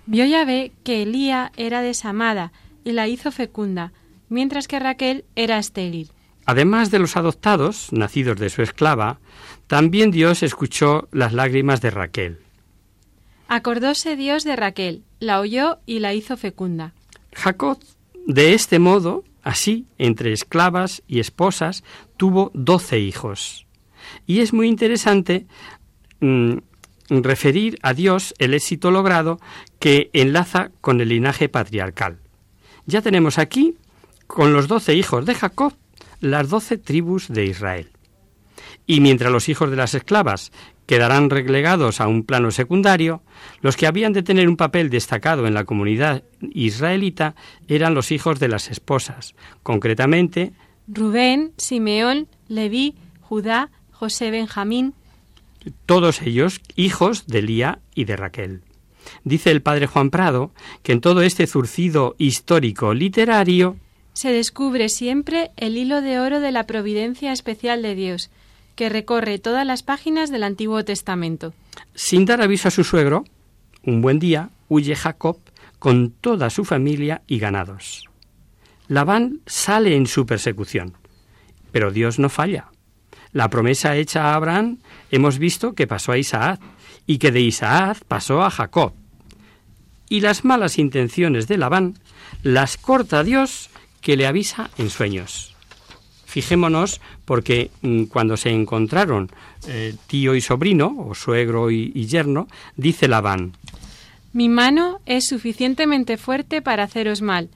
Vio 0.05 0.25
Yahvé 0.25 0.71
que 0.83 1.01
Elía 1.01 1.51
era 1.57 1.81
desamada 1.81 2.51
y 2.83 2.91
la 2.91 3.07
hizo 3.07 3.31
fecunda, 3.31 3.91
mientras 4.29 4.67
que 4.67 4.79
Raquel 4.79 5.25
era 5.35 5.57
estéril. 5.57 6.11
Además 6.45 6.91
de 6.91 6.99
los 6.99 7.17
adoptados, 7.17 7.91
nacidos 7.91 8.39
de 8.39 8.49
su 8.49 8.61
esclava, 8.61 9.19
también 9.67 10.11
Dios 10.11 10.43
escuchó 10.43 11.09
las 11.11 11.33
lágrimas 11.33 11.81
de 11.81 11.91
Raquel. 11.91 12.39
Acordóse 13.49 14.15
Dios 14.15 14.43
de 14.43 14.55
Raquel, 14.55 15.03
la 15.19 15.39
oyó 15.39 15.79
y 15.85 15.99
la 15.99 16.13
hizo 16.13 16.37
fecunda. 16.37 16.93
Jacob, 17.33 17.79
de 18.25 18.53
este 18.53 18.79
modo, 18.79 19.23
así, 19.43 19.85
entre 19.97 20.33
esclavas 20.33 21.03
y 21.07 21.19
esposas, 21.19 21.83
tuvo 22.17 22.51
doce 22.53 22.99
hijos. 22.99 23.67
Y 24.25 24.39
es 24.39 24.53
muy 24.53 24.67
interesante 24.67 25.47
mm, 26.19 26.57
referir 27.09 27.77
a 27.81 27.93
Dios 27.93 28.33
el 28.37 28.53
éxito 28.53 28.91
logrado 28.91 29.39
que 29.79 30.09
enlaza 30.13 30.71
con 30.81 31.01
el 31.01 31.09
linaje 31.09 31.49
patriarcal. 31.49 32.19
Ya 32.85 33.01
tenemos 33.01 33.37
aquí, 33.37 33.75
con 34.27 34.53
los 34.53 34.67
doce 34.67 34.93
hijos 34.95 35.25
de 35.25 35.35
Jacob, 35.35 35.73
las 36.19 36.49
doce 36.49 36.77
tribus 36.77 37.27
de 37.29 37.45
Israel. 37.45 37.89
Y 38.85 39.01
mientras 39.01 39.31
los 39.31 39.49
hijos 39.49 39.69
de 39.69 39.75
las 39.75 39.93
esclavas 39.93 40.51
quedarán 40.85 41.29
relegados 41.29 41.99
a 41.99 42.07
un 42.07 42.23
plano 42.23 42.51
secundario, 42.51 43.21
los 43.61 43.75
que 43.75 43.87
habían 43.87 44.13
de 44.13 44.23
tener 44.23 44.47
un 44.47 44.55
papel 44.55 44.89
destacado 44.89 45.47
en 45.47 45.53
la 45.53 45.65
comunidad 45.65 46.23
israelita 46.41 47.35
eran 47.67 47.93
los 47.93 48.11
hijos 48.11 48.39
de 48.39 48.47
las 48.47 48.69
esposas, 48.69 49.35
concretamente 49.63 50.53
Rubén, 50.87 51.51
Simeón, 51.57 52.27
Leví, 52.47 52.95
Judá, 53.19 53.69
José 53.91 54.31
Benjamín, 54.31 54.93
todos 55.85 56.21
ellos 56.21 56.61
hijos 56.75 57.27
de 57.27 57.41
Lía 57.41 57.79
y 57.93 58.05
de 58.05 58.15
Raquel. 58.15 58.61
Dice 59.23 59.51
el 59.51 59.61
padre 59.61 59.87
Juan 59.87 60.09
Prado 60.09 60.51
que 60.83 60.93
en 60.93 61.01
todo 61.01 61.21
este 61.21 61.47
zurcido 61.47 62.15
histórico 62.17 62.93
literario 62.93 63.77
se 64.17 64.31
descubre 64.31 64.89
siempre 64.89 65.51
el 65.57 65.77
hilo 65.77 66.01
de 66.01 66.19
oro 66.19 66.39
de 66.39 66.51
la 66.51 66.65
providencia 66.65 67.31
especial 67.31 67.83
de 67.83 67.93
Dios, 67.93 68.31
que 68.75 68.89
recorre 68.89 69.37
todas 69.37 69.63
las 69.63 69.83
páginas 69.83 70.31
del 70.31 70.41
Antiguo 70.41 70.83
Testamento. 70.83 71.53
Sin 71.93 72.25
dar 72.25 72.41
aviso 72.41 72.67
a 72.67 72.71
su 72.71 72.83
suegro, 72.83 73.25
un 73.83 74.01
buen 74.01 74.17
día 74.17 74.49
huye 74.69 74.95
Jacob 74.95 75.37
con 75.77 76.09
toda 76.09 76.49
su 76.49 76.65
familia 76.65 77.21
y 77.27 77.37
ganados. 77.37 78.09
Labán 78.87 79.41
sale 79.45 79.95
en 79.95 80.07
su 80.07 80.25
persecución, 80.25 80.93
pero 81.71 81.91
Dios 81.91 82.17
no 82.17 82.29
falla. 82.29 82.71
La 83.33 83.51
promesa 83.51 83.95
hecha 83.97 84.31
a 84.31 84.33
Abraham 84.33 84.79
hemos 85.11 85.37
visto 85.37 85.75
que 85.75 85.85
pasó 85.85 86.13
a 86.13 86.17
Isaac 86.17 86.59
y 87.05 87.19
que 87.19 87.31
de 87.31 87.41
Isaac 87.41 87.99
pasó 88.07 88.41
a 88.41 88.49
Jacob. 88.49 88.93
Y 90.09 90.21
las 90.21 90.43
malas 90.43 90.79
intenciones 90.79 91.47
de 91.47 91.59
Labán 91.59 91.99
las 92.41 92.77
corta 92.77 93.23
Dios 93.23 93.69
que 94.07 94.15
le 94.15 94.25
avisa 94.25 94.69
en 94.77 94.89
sueños. 94.89 95.53
Fijémonos 96.25 97.01
porque 97.25 97.71
mm, 97.81 98.03
cuando 98.03 98.37
se 98.37 98.51
encontraron 98.51 99.29
eh, 99.67 99.95
tío 100.07 100.33
y 100.33 100.39
sobrino, 100.39 100.95
o 100.97 101.13
suegro 101.13 101.71
y, 101.71 101.91
y 101.93 102.05
yerno, 102.05 102.47
dice 102.77 103.09
Labán, 103.09 103.51
Mi 104.31 104.47
mano 104.47 105.01
es 105.05 105.27
suficientemente 105.27 106.15
fuerte 106.15 106.61
para 106.61 106.83
haceros 106.83 107.21
mal, 107.21 107.49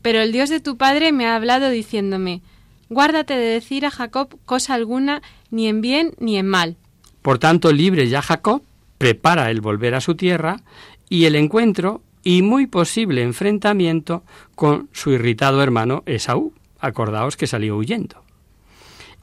pero 0.00 0.20
el 0.20 0.30
Dios 0.30 0.48
de 0.48 0.60
tu 0.60 0.76
padre 0.76 1.10
me 1.10 1.26
ha 1.26 1.34
hablado 1.34 1.70
diciéndome, 1.70 2.40
Guárdate 2.88 3.34
de 3.34 3.54
decir 3.54 3.84
a 3.84 3.90
Jacob 3.90 4.28
cosa 4.44 4.74
alguna, 4.74 5.22
ni 5.50 5.66
en 5.66 5.80
bien 5.80 6.14
ni 6.20 6.36
en 6.36 6.46
mal. 6.46 6.76
Por 7.20 7.40
tanto, 7.40 7.72
libre 7.72 8.08
ya 8.08 8.22
Jacob, 8.22 8.62
prepara 8.96 9.50
el 9.50 9.60
volver 9.60 9.96
a 9.96 10.00
su 10.00 10.14
tierra 10.14 10.60
y 11.08 11.24
el 11.24 11.34
encuentro 11.34 12.00
y 12.26 12.42
muy 12.42 12.66
posible 12.66 13.22
enfrentamiento 13.22 14.24
con 14.56 14.88
su 14.90 15.12
irritado 15.12 15.62
hermano 15.62 16.02
Esaú. 16.06 16.52
Acordaos 16.80 17.36
que 17.36 17.46
salió 17.46 17.76
huyendo. 17.76 18.24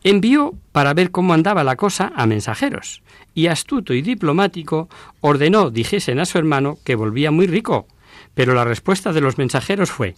Envió 0.06 0.54
para 0.72 0.94
ver 0.94 1.12
cómo 1.12 1.34
andaba 1.34 1.66
la 1.66 1.76
cosa 1.76 2.14
a 2.16 2.26
mensajeros, 2.26 3.04
y 3.36 3.48
astuto 3.48 3.94
y 3.94 4.02
diplomático 4.02 4.88
ordenó 5.20 5.70
dijesen 5.70 6.22
a 6.22 6.26
su 6.26 6.38
hermano 6.38 6.78
que 6.86 6.96
volvía 6.96 7.30
muy 7.30 7.46
rico, 7.46 7.88
pero 8.36 8.54
la 8.54 8.64
respuesta 8.64 9.12
de 9.12 9.20
los 9.20 9.38
mensajeros 9.38 9.92
fue 9.92 10.16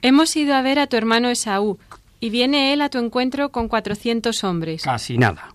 Hemos 0.00 0.34
ido 0.34 0.54
a 0.54 0.62
ver 0.62 0.78
a 0.78 0.86
tu 0.86 0.96
hermano 0.96 1.28
Esaú, 1.28 1.78
y 2.18 2.30
viene 2.30 2.72
él 2.72 2.80
a 2.80 2.88
tu 2.88 2.96
encuentro 2.96 3.50
con 3.50 3.68
cuatrocientos 3.68 4.42
hombres. 4.42 4.84
casi 4.84 5.18
nada. 5.18 5.54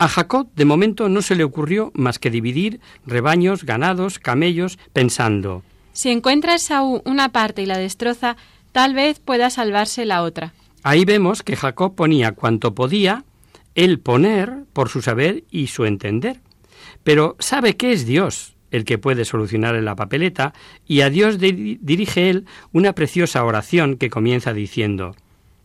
A 0.00 0.08
Jacob 0.08 0.48
de 0.56 0.64
momento 0.64 1.08
no 1.08 1.22
se 1.22 1.36
le 1.36 1.44
ocurrió 1.44 1.92
más 1.94 2.18
que 2.18 2.32
dividir 2.32 2.80
rebaños, 3.06 3.62
ganados, 3.62 4.18
camellos, 4.18 4.80
pensando 4.92 5.62
Si 5.98 6.10
encuentra 6.10 6.54
Esaú 6.54 7.02
una 7.06 7.30
parte 7.30 7.60
y 7.62 7.66
la 7.66 7.76
destroza, 7.76 8.36
tal 8.70 8.94
vez 8.94 9.18
pueda 9.18 9.50
salvarse 9.50 10.04
la 10.04 10.22
otra. 10.22 10.54
Ahí 10.84 11.04
vemos 11.04 11.42
que 11.42 11.56
Jacob 11.56 11.96
ponía 11.96 12.30
cuanto 12.30 12.72
podía 12.72 13.24
él 13.74 13.98
poner 13.98 14.62
por 14.72 14.90
su 14.90 15.02
saber 15.02 15.42
y 15.50 15.66
su 15.66 15.86
entender. 15.86 16.38
Pero 17.02 17.34
sabe 17.40 17.76
que 17.76 17.90
es 17.90 18.06
Dios 18.06 18.54
el 18.70 18.84
que 18.84 18.96
puede 18.98 19.24
solucionar 19.24 19.74
en 19.74 19.86
la 19.86 19.96
papeleta 19.96 20.54
y 20.86 21.00
a 21.00 21.10
Dios 21.10 21.40
di- 21.40 21.78
dirige 21.80 22.30
él 22.30 22.46
una 22.72 22.92
preciosa 22.92 23.42
oración 23.42 23.96
que 23.96 24.08
comienza 24.08 24.52
diciendo 24.52 25.16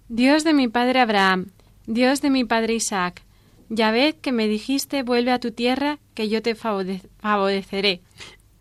Dios 0.09 0.43
de 0.43 0.55
mi 0.55 0.67
padre 0.67 0.99
Abraham, 1.01 1.49
Dios 1.85 2.21
de 2.21 2.31
mi 2.31 2.43
padre 2.43 2.73
Isaac, 2.73 3.21
Yahvé 3.69 4.15
que 4.19 4.31
me 4.31 4.47
dijiste 4.47 5.03
vuelve 5.03 5.29
a 5.31 5.37
tu 5.39 5.51
tierra, 5.51 5.99
que 6.15 6.27
yo 6.27 6.41
te 6.41 6.55
favore- 6.55 7.01
favoreceré. 7.19 8.01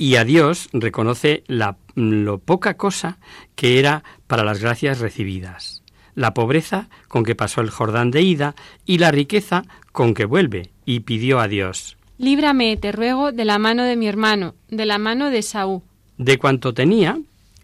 Y 0.02 0.16
a 0.16 0.24
Dios 0.24 0.68
reconoce 0.72 1.44
la, 1.46 1.76
lo 1.94 2.38
poca 2.38 2.76
cosa 2.76 3.20
que 3.54 3.78
era 3.78 4.02
para 4.26 4.42
las 4.42 4.60
gracias 4.60 4.98
recibidas. 4.98 5.84
la 6.16 6.34
pobreza 6.34 6.88
con 7.06 7.22
que 7.22 7.36
pasó 7.36 7.60
el 7.60 7.70
Jordán 7.70 8.10
de 8.10 8.20
ida 8.20 8.56
y 8.84 8.98
la 8.98 9.12
riqueza 9.12 9.62
con 9.92 10.12
que 10.12 10.24
vuelve, 10.24 10.70
y 10.84 11.00
pidió 11.00 11.38
a 11.38 11.46
Dios. 11.46 11.96
Líbrame, 12.18 12.76
te 12.78 12.90
ruego, 12.90 13.30
de 13.30 13.44
la 13.44 13.60
mano 13.60 13.84
de 13.84 13.94
mi 13.94 14.08
hermano, 14.08 14.56
de 14.68 14.86
la 14.86 14.98
mano 14.98 15.30
de 15.30 15.40
Saúl. 15.40 15.82
De 16.18 16.36
cuanto 16.36 16.74
tenía, 16.74 17.20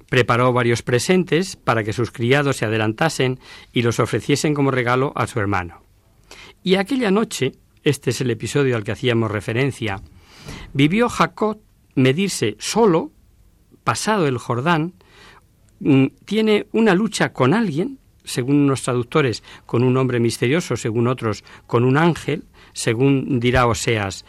preparó 0.08 0.52
varios 0.52 0.82
presentes 0.82 1.56
para 1.56 1.82
que 1.82 1.92
sus 1.92 2.12
criados 2.12 2.58
se 2.58 2.66
adelantasen 2.66 3.40
y 3.72 3.82
los 3.82 3.98
ofreciesen 3.98 4.54
como 4.54 4.70
regalo 4.70 5.12
a 5.16 5.26
su 5.26 5.40
hermano. 5.40 5.82
Y 6.62 6.76
aquella 6.76 7.10
noche, 7.10 7.52
este 7.82 8.10
es 8.10 8.20
el 8.20 8.30
episodio 8.30 8.76
al 8.76 8.84
que 8.84 8.92
hacíamos 8.92 9.28
referencia, 9.28 10.00
vivió 10.72 11.08
Jacob 11.08 11.58
medirse 11.98 12.56
solo, 12.58 13.10
pasado 13.84 14.26
el 14.26 14.38
Jordán, 14.38 14.94
mm, 15.80 16.06
tiene 16.24 16.66
una 16.72 16.94
lucha 16.94 17.32
con 17.32 17.54
alguien, 17.54 17.98
según 18.24 18.56
unos 18.56 18.82
traductores, 18.82 19.42
con 19.66 19.82
un 19.82 19.96
hombre 19.96 20.20
misterioso, 20.20 20.76
según 20.76 21.08
otros, 21.08 21.44
con 21.66 21.84
un 21.84 21.96
ángel, 21.96 22.44
según 22.72 23.40
dirá 23.40 23.66
Oseas. 23.66 24.24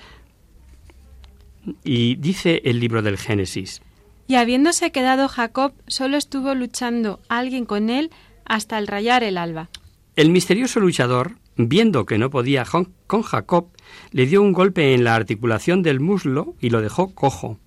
Y 1.84 2.16
dice 2.16 2.62
el 2.66 2.80
libro 2.80 3.02
del 3.02 3.18
Génesis. 3.18 3.82
Y 4.28 4.36
habiéndose 4.36 4.92
quedado 4.92 5.28
Jacob, 5.28 5.74
solo 5.88 6.18
estuvo 6.18 6.56
luchando 6.56 7.20
alguien 7.30 7.66
con 7.66 7.90
él 7.90 8.10
hasta 8.46 8.78
el 8.78 8.88
rayar 8.88 9.24
el 9.24 9.38
alba. 9.38 9.70
El 10.16 10.30
misterioso 10.30 10.80
luchador, 10.80 11.36
viendo 11.68 12.06
que 12.06 12.18
no 12.18 12.30
podía 12.30 12.64
con 13.08 13.22
Jacob, 13.22 13.68
le 14.12 14.26
dio 14.26 14.42
un 14.42 14.54
golpe 14.54 14.94
en 14.94 15.04
la 15.04 15.16
articulación 15.16 15.82
del 15.84 16.00
muslo 16.00 16.56
y 16.62 16.70
lo 16.70 16.82
dejó 16.82 17.14
cojo. 17.14 17.60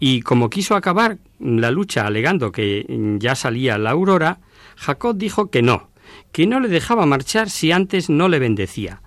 Y 0.00 0.22
como 0.22 0.50
quiso 0.50 0.74
acabar 0.74 1.18
la 1.38 1.70
lucha 1.70 2.06
alegando 2.06 2.50
que 2.50 2.84
ya 3.20 3.36
salía 3.36 3.78
la 3.78 3.90
aurora, 3.90 4.40
Jacob 4.76 5.16
dijo 5.16 5.50
que 5.50 5.62
no, 5.62 5.90
que 6.32 6.46
no 6.46 6.58
le 6.58 6.68
dejaba 6.68 7.06
marchar 7.06 7.48
si 7.48 7.70
antes 7.70 8.10
no 8.10 8.28
le 8.28 8.40
bendecía. 8.40 9.02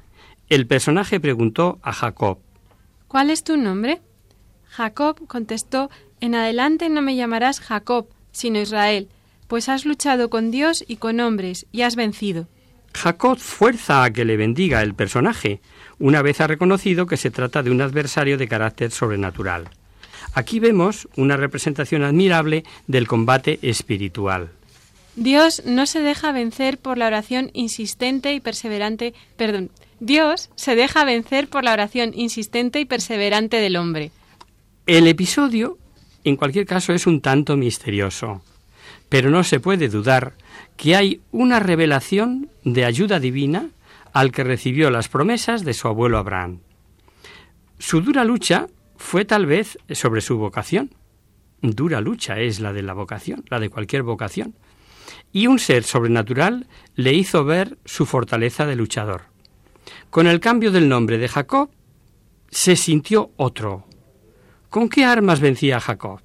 El 0.47 0.65
personaje 0.65 1.19
preguntó 1.19 1.79
a 1.81 1.91
Jacob 1.91 2.37
¿Cuál 3.09 3.29
es 3.29 3.43
tu 3.43 3.57
nombre? 3.57 4.01
Jacob 4.69 5.27
contestó 5.27 5.89
En 6.21 6.35
adelante 6.35 6.87
no 6.87 7.01
me 7.01 7.15
llamarás 7.17 7.59
Jacob, 7.59 8.07
sino 8.31 8.59
Israel, 8.59 9.09
pues 9.47 9.67
has 9.67 9.85
luchado 9.85 10.29
con 10.29 10.51
Dios 10.51 10.85
y 10.87 10.97
con 10.97 11.19
hombres 11.19 11.65
y 11.71 11.81
has 11.81 11.95
vencido. 11.95 12.47
Jacob 12.95 13.37
fuerza 13.37 14.03
a 14.03 14.11
que 14.11 14.25
le 14.25 14.37
bendiga 14.37 14.81
el 14.81 14.95
personaje, 14.95 15.59
una 15.99 16.21
vez 16.21 16.41
ha 16.41 16.47
reconocido 16.47 17.05
que 17.05 17.17
se 17.17 17.29
trata 17.29 17.61
de 17.61 17.69
un 17.69 17.81
adversario 17.81 18.37
de 18.37 18.47
carácter 18.47 18.91
sobrenatural. 18.91 19.69
Aquí 20.33 20.59
vemos 20.59 21.07
una 21.15 21.37
representación 21.37 22.03
admirable 22.03 22.63
del 22.87 23.07
combate 23.07 23.59
espiritual. 23.61 24.51
Dios 25.15 25.63
no 25.65 25.85
se 25.85 26.01
deja 26.01 26.31
vencer 26.31 26.77
por 26.77 26.97
la 26.97 27.07
oración 27.07 27.51
insistente 27.53 28.33
y 28.33 28.39
perseverante, 28.39 29.13
perdón, 29.37 29.71
Dios 29.99 30.49
se 30.55 30.75
deja 30.75 31.05
vencer 31.05 31.47
por 31.47 31.63
la 31.63 31.73
oración 31.73 32.11
insistente 32.13 32.79
y 32.79 32.85
perseverante 32.85 33.57
del 33.57 33.77
hombre. 33.77 34.11
El 34.87 35.07
episodio, 35.07 35.77
en 36.23 36.35
cualquier 36.35 36.65
caso, 36.65 36.93
es 36.93 37.07
un 37.07 37.21
tanto 37.21 37.55
misterioso, 37.55 38.41
pero 39.09 39.29
no 39.29 39.43
se 39.43 39.59
puede 39.59 39.87
dudar 39.87 40.33
que 40.77 40.95
hay 40.95 41.21
una 41.31 41.59
revelación 41.59 42.49
de 42.63 42.85
ayuda 42.85 43.19
divina 43.19 43.69
al 44.13 44.31
que 44.31 44.43
recibió 44.43 44.89
las 44.89 45.09
promesas 45.09 45.65
de 45.65 45.73
su 45.73 45.87
abuelo 45.87 46.17
Abraham. 46.17 46.59
Su 47.77 48.01
dura 48.01 48.23
lucha 48.23 48.67
fue 48.97 49.25
tal 49.25 49.45
vez 49.45 49.77
sobre 49.91 50.21
su 50.21 50.37
vocación. 50.37 50.95
Dura 51.61 52.01
lucha 52.01 52.39
es 52.39 52.59
la 52.59 52.73
de 52.73 52.81
la 52.81 52.93
vocación, 52.93 53.43
la 53.49 53.59
de 53.59 53.69
cualquier 53.69 54.03
vocación. 54.03 54.55
Y 55.31 55.47
un 55.47 55.59
ser 55.59 55.83
sobrenatural 55.83 56.67
le 56.95 57.13
hizo 57.13 57.43
ver 57.43 57.77
su 57.85 58.05
fortaleza 58.05 58.65
de 58.65 58.75
luchador. 58.75 59.23
Con 60.09 60.27
el 60.27 60.39
cambio 60.39 60.71
del 60.71 60.87
nombre 60.87 61.17
de 61.17 61.27
Jacob, 61.27 61.69
se 62.49 62.75
sintió 62.75 63.31
otro. 63.35 63.85
¿Con 64.69 64.87
qué 64.87 65.03
armas 65.03 65.41
vencía 65.41 65.79
Jacob? 65.79 66.21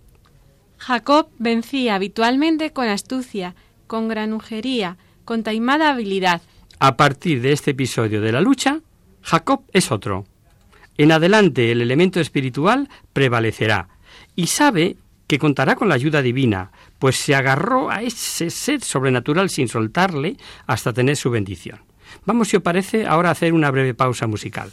Jacob 0.81 1.29
vencía 1.39 1.95
habitualmente 1.95 2.73
con 2.73 2.89
astucia, 2.89 3.55
con 3.87 4.09
granujería, 4.09 4.97
con 5.27 5.43
taimada 5.43 5.91
habilidad. 5.91 6.41
A 6.79 6.97
partir 6.97 7.43
de 7.43 7.53
este 7.53 7.73
episodio 7.73 8.23
de 8.23 8.33
la 8.33 8.41
lucha, 8.41 8.81
Jacob 9.21 9.63
es 9.75 9.93
otro. 9.93 10.25
En 10.97 11.13
adelante 11.13 11.71
el 11.71 11.83
elemento 11.83 12.19
espiritual 12.19 12.89
prevalecerá 13.13 13.89
y 14.35 14.47
sabe 14.47 14.97
que 15.27 15.39
contará 15.39 15.77
con 15.77 15.91
la 15.91 15.97
ayuda 15.97 16.23
divina, 16.23 16.73
pues 16.99 17.17
se 17.17 17.35
agarró 17.35 17.91
a 17.91 18.01
ese 18.01 18.49
ser 18.49 18.81
sobrenatural 18.81 19.51
sin 19.51 19.69
soltarle 19.69 20.39
hasta 20.67 20.95
tener 20.95 21.17
su 21.17 21.31
bendición. 21.31 21.81
Vamos, 22.25 22.49
si 22.49 22.57
os 22.57 22.63
parece, 22.63 23.07
ahora 23.07 23.29
a 23.29 23.33
hacer 23.33 23.53
una 23.53 23.71
breve 23.71 23.93
pausa 23.93 24.27
musical. 24.27 24.73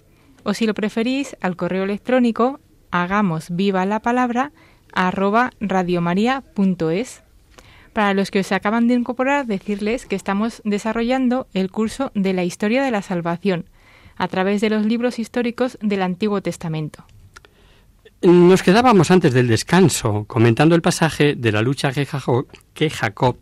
o 0.43 0.53
si 0.53 0.65
lo 0.65 0.73
preferís 0.73 1.35
al 1.41 1.55
correo 1.55 1.83
electrónico 1.83 2.59
hagamos 2.91 3.47
viva 3.49 3.85
la 3.85 4.01
palabra 4.01 4.51
arroba 4.93 5.51
radiomaria.es. 5.59 7.23
Para 7.93 8.13
los 8.13 8.31
que 8.31 8.39
os 8.39 8.51
acaban 8.51 8.87
de 8.87 8.93
incorporar, 8.93 9.45
decirles 9.45 10.05
que 10.05 10.15
estamos 10.15 10.61
desarrollando 10.63 11.47
el 11.53 11.71
curso 11.71 12.11
de 12.15 12.33
la 12.33 12.43
historia 12.43 12.83
de 12.83 12.91
la 12.91 13.01
salvación 13.01 13.65
a 14.15 14.27
través 14.27 14.61
de 14.61 14.69
los 14.69 14.85
libros 14.85 15.19
históricos 15.19 15.77
del 15.81 16.01
Antiguo 16.01 16.41
Testamento. 16.41 17.05
Nos 18.21 18.61
quedábamos 18.61 19.09
antes 19.09 19.33
del 19.33 19.47
descanso 19.47 20.25
comentando 20.27 20.75
el 20.75 20.83
pasaje 20.83 21.33
de 21.35 21.51
la 21.51 21.63
lucha 21.63 21.91
que 21.91 22.05
Jacob, 22.05 22.45
que 22.73 22.89
Jacob 22.89 23.37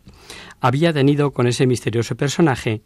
había 0.62 0.94
tenido 0.94 1.32
con 1.32 1.48
ese 1.48 1.68
misterioso 1.68 2.16
personaje 2.16 2.82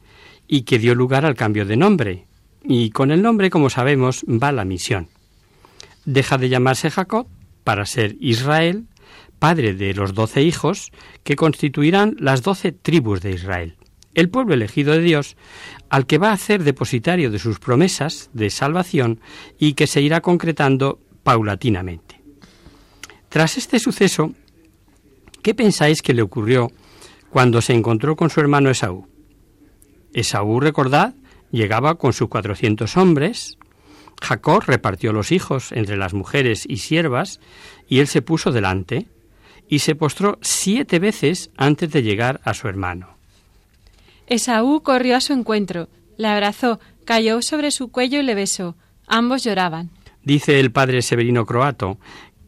y 0.47 0.63
que 0.63 0.79
dio 0.79 0.95
lugar 0.95 1.23
al 1.23 1.35
cambio 1.35 1.65
de 1.65 1.77
nombre, 1.77 2.25
y 2.63 2.91
con 2.91 3.11
el 3.11 3.21
nombre, 3.21 3.49
como 3.49 3.69
sabemos, 3.69 4.23
va 4.27 4.51
la 4.51 4.65
misión. 4.65 5.09
Deja 6.05 6.37
de 6.37 6.49
llamarse 6.49 6.89
Jacob 6.89 7.27
para 7.63 7.85
ser 7.85 8.15
Israel, 8.19 8.85
padre 9.39 9.73
de 9.73 9.93
los 9.93 10.13
doce 10.13 10.41
hijos 10.41 10.91
que 11.23 11.35
constituirán 11.35 12.15
las 12.19 12.43
doce 12.43 12.71
tribus 12.71 13.21
de 13.21 13.31
Israel, 13.31 13.77
el 14.13 14.29
pueblo 14.29 14.53
elegido 14.53 14.93
de 14.93 15.01
Dios, 15.01 15.35
al 15.89 16.05
que 16.05 16.17
va 16.17 16.29
a 16.29 16.33
hacer 16.33 16.63
depositario 16.63 17.31
de 17.31 17.39
sus 17.39 17.59
promesas 17.59 18.29
de 18.33 18.49
salvación 18.49 19.19
y 19.59 19.73
que 19.73 19.87
se 19.87 20.01
irá 20.01 20.21
concretando 20.21 20.99
paulatinamente. 21.23 22.21
Tras 23.29 23.57
este 23.57 23.79
suceso, 23.79 24.33
¿qué 25.41 25.53
pensáis 25.53 26.01
que 26.01 26.13
le 26.13 26.21
ocurrió 26.21 26.71
cuando 27.29 27.61
se 27.61 27.73
encontró 27.73 28.15
con 28.15 28.29
su 28.29 28.39
hermano 28.39 28.69
Esaú? 28.69 29.07
Esaú, 30.13 30.59
recordad, 30.59 31.15
llegaba 31.53 31.95
con 31.95 32.11
sus 32.11 32.27
cuatrocientos 32.27 32.97
hombres. 32.97 33.57
Jacob 34.21 34.63
repartió 34.65 35.13
los 35.13 35.31
hijos 35.31 35.71
entre 35.71 35.95
las 35.95 36.13
mujeres 36.13 36.65
y 36.67 36.77
siervas, 36.77 37.39
y 37.87 37.99
él 37.99 38.07
se 38.07 38.21
puso 38.21 38.51
delante, 38.51 39.07
y 39.69 39.79
se 39.79 39.95
postró 39.95 40.39
siete 40.41 40.99
veces 40.99 41.51
antes 41.55 41.91
de 41.91 42.03
llegar 42.03 42.41
a 42.43 42.53
su 42.53 42.67
hermano. 42.67 43.17
Esaú 44.27 44.81
corrió 44.81 45.15
a 45.15 45.21
su 45.21 45.33
encuentro, 45.33 45.89
le 46.17 46.27
abrazó, 46.27 46.79
cayó 47.05 47.41
sobre 47.41 47.71
su 47.71 47.89
cuello 47.89 48.19
y 48.19 48.23
le 48.23 48.35
besó. 48.35 48.75
Ambos 49.07 49.43
lloraban. 49.43 49.89
Dice 50.23 50.59
el 50.59 50.71
padre 50.71 51.01
Severino 51.01 51.45
Croato, 51.45 51.97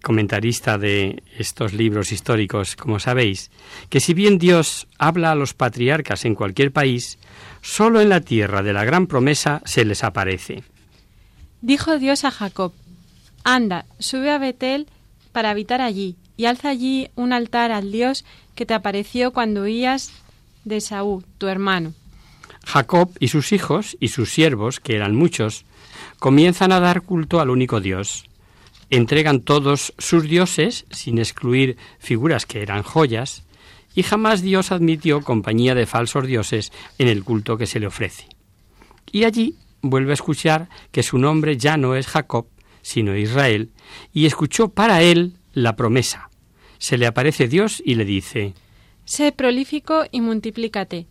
comentarista 0.01 0.77
de 0.77 1.23
estos 1.37 1.73
libros 1.73 2.11
históricos, 2.11 2.75
como 2.75 2.99
sabéis, 2.99 3.51
que 3.89 3.99
si 3.99 4.13
bien 4.13 4.37
Dios 4.37 4.87
habla 4.97 5.31
a 5.31 5.35
los 5.35 5.53
patriarcas 5.53 6.25
en 6.25 6.35
cualquier 6.35 6.71
país, 6.71 7.17
Solo 7.67 7.99
en 7.99 8.09
la 8.09 8.21
tierra 8.21 8.61
de 8.61 8.73
la 8.73 8.85
gran 8.85 9.07
promesa 9.07 9.63
se 9.65 9.85
les 9.85 10.03
aparece. 10.03 10.63
Dijo 11.61 11.97
Dios 11.97 12.23
a 12.23 12.29
Jacob, 12.29 12.73
Anda, 13.43 13.85
sube 13.97 14.29
a 14.29 14.37
Betel 14.37 14.85
para 15.31 15.49
habitar 15.49 15.81
allí, 15.81 16.15
y 16.37 16.45
alza 16.45 16.69
allí 16.69 17.09
un 17.15 17.33
altar 17.33 17.71
al 17.71 17.91
Dios 17.91 18.23
que 18.53 18.67
te 18.67 18.75
apareció 18.75 19.33
cuando 19.33 19.63
huías 19.63 20.11
de 20.63 20.79
Saúl, 20.79 21.25
tu 21.39 21.47
hermano. 21.47 21.95
Jacob 22.63 23.09
y 23.19 23.29
sus 23.29 23.51
hijos 23.51 23.97
y 23.99 24.09
sus 24.09 24.29
siervos, 24.29 24.79
que 24.79 24.95
eran 24.95 25.15
muchos, 25.15 25.65
comienzan 26.19 26.71
a 26.71 26.79
dar 26.79 27.01
culto 27.01 27.39
al 27.39 27.49
único 27.49 27.81
Dios. 27.81 28.25
Entregan 28.91 29.41
todos 29.41 29.91
sus 29.97 30.25
dioses, 30.25 30.85
sin 30.91 31.17
excluir 31.17 31.77
figuras 31.97 32.45
que 32.45 32.61
eran 32.61 32.83
joyas, 32.83 33.44
y 33.95 34.03
jamás 34.03 34.41
Dios 34.41 34.71
admitió 34.71 35.21
compañía 35.21 35.73
de 35.73 35.85
falsos 35.85 36.27
dioses 36.27 36.71
en 36.99 37.07
el 37.07 37.23
culto 37.23 37.57
que 37.57 37.65
se 37.65 37.79
le 37.79 37.87
ofrece. 37.87 38.27
Y 39.11 39.23
allí 39.23 39.55
vuelve 39.81 40.11
a 40.11 40.15
escuchar 40.15 40.69
que 40.91 41.01
su 41.01 41.17
nombre 41.17 41.57
ya 41.57 41.77
no 41.77 41.95
es 41.95 42.07
Jacob, 42.07 42.47
sino 42.81 43.15
Israel, 43.15 43.71
y 44.13 44.25
escuchó 44.25 44.69
para 44.69 45.01
él 45.01 45.37
la 45.53 45.75
promesa. 45.75 46.29
Se 46.77 46.97
le 46.97 47.07
aparece 47.07 47.47
Dios 47.47 47.81
y 47.83 47.95
le 47.95 48.03
dice, 48.03 48.53
Sé 49.05 49.31
prolífico 49.31 50.03
y 50.11 50.21
multiplícate. 50.21 51.07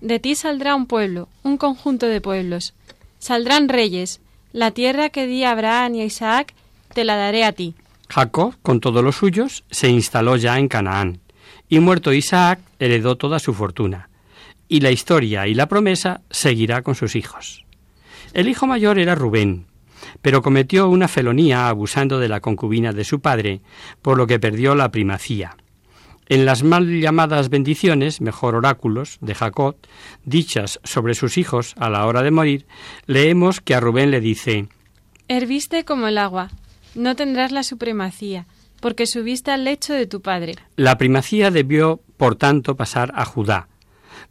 De 0.00 0.18
ti 0.18 0.34
saldrá 0.34 0.74
un 0.74 0.86
pueblo, 0.86 1.28
un 1.44 1.56
conjunto 1.56 2.06
de 2.06 2.20
pueblos. 2.20 2.74
Saldrán 3.18 3.68
reyes. 3.68 4.20
La 4.52 4.72
tierra 4.72 5.08
que 5.08 5.26
di 5.26 5.44
a 5.44 5.52
Abraham 5.52 5.94
y 5.94 6.00
a 6.02 6.04
Isaac 6.04 6.54
te 6.92 7.04
la 7.04 7.16
daré 7.16 7.44
a 7.44 7.52
ti. 7.52 7.74
Jacob, 8.08 8.54
con 8.62 8.80
todos 8.80 9.02
los 9.02 9.16
suyos, 9.16 9.64
se 9.70 9.88
instaló 9.88 10.36
ya 10.36 10.58
en 10.58 10.68
Canaán 10.68 11.23
y 11.68 11.80
muerto 11.80 12.12
Isaac 12.12 12.60
heredó 12.78 13.16
toda 13.16 13.38
su 13.38 13.54
fortuna, 13.54 14.08
y 14.68 14.80
la 14.80 14.90
historia 14.90 15.46
y 15.46 15.54
la 15.54 15.68
promesa 15.68 16.22
seguirá 16.30 16.82
con 16.82 16.94
sus 16.94 17.16
hijos. 17.16 17.64
El 18.32 18.48
hijo 18.48 18.66
mayor 18.66 18.98
era 18.98 19.14
Rubén, 19.14 19.66
pero 20.22 20.42
cometió 20.42 20.88
una 20.88 21.08
felonía 21.08 21.68
abusando 21.68 22.18
de 22.18 22.28
la 22.28 22.40
concubina 22.40 22.92
de 22.92 23.04
su 23.04 23.20
padre, 23.20 23.60
por 24.02 24.16
lo 24.18 24.26
que 24.26 24.40
perdió 24.40 24.74
la 24.74 24.90
primacía. 24.90 25.56
En 26.28 26.46
las 26.46 26.62
mal 26.62 27.00
llamadas 27.00 27.50
bendiciones, 27.50 28.20
mejor 28.20 28.54
oráculos, 28.54 29.18
de 29.20 29.34
Jacob, 29.34 29.76
dichas 30.24 30.80
sobre 30.82 31.14
sus 31.14 31.36
hijos 31.36 31.74
a 31.78 31.90
la 31.90 32.06
hora 32.06 32.22
de 32.22 32.30
morir, 32.30 32.66
leemos 33.06 33.60
que 33.60 33.74
a 33.74 33.80
Rubén 33.80 34.10
le 34.10 34.20
dice 34.20 34.68
Herviste 35.28 35.84
como 35.84 36.08
el 36.08 36.16
agua, 36.16 36.50
no 36.94 37.14
tendrás 37.14 37.52
la 37.52 37.62
supremacía, 37.62 38.46
porque 38.84 39.06
subiste 39.06 39.50
al 39.50 39.64
lecho 39.64 39.94
de 39.94 40.06
tu 40.06 40.20
padre. 40.20 40.56
La 40.76 40.98
primacía 40.98 41.50
debió, 41.50 42.02
por 42.18 42.36
tanto, 42.36 42.76
pasar 42.76 43.14
a 43.16 43.24
Judá. 43.24 43.66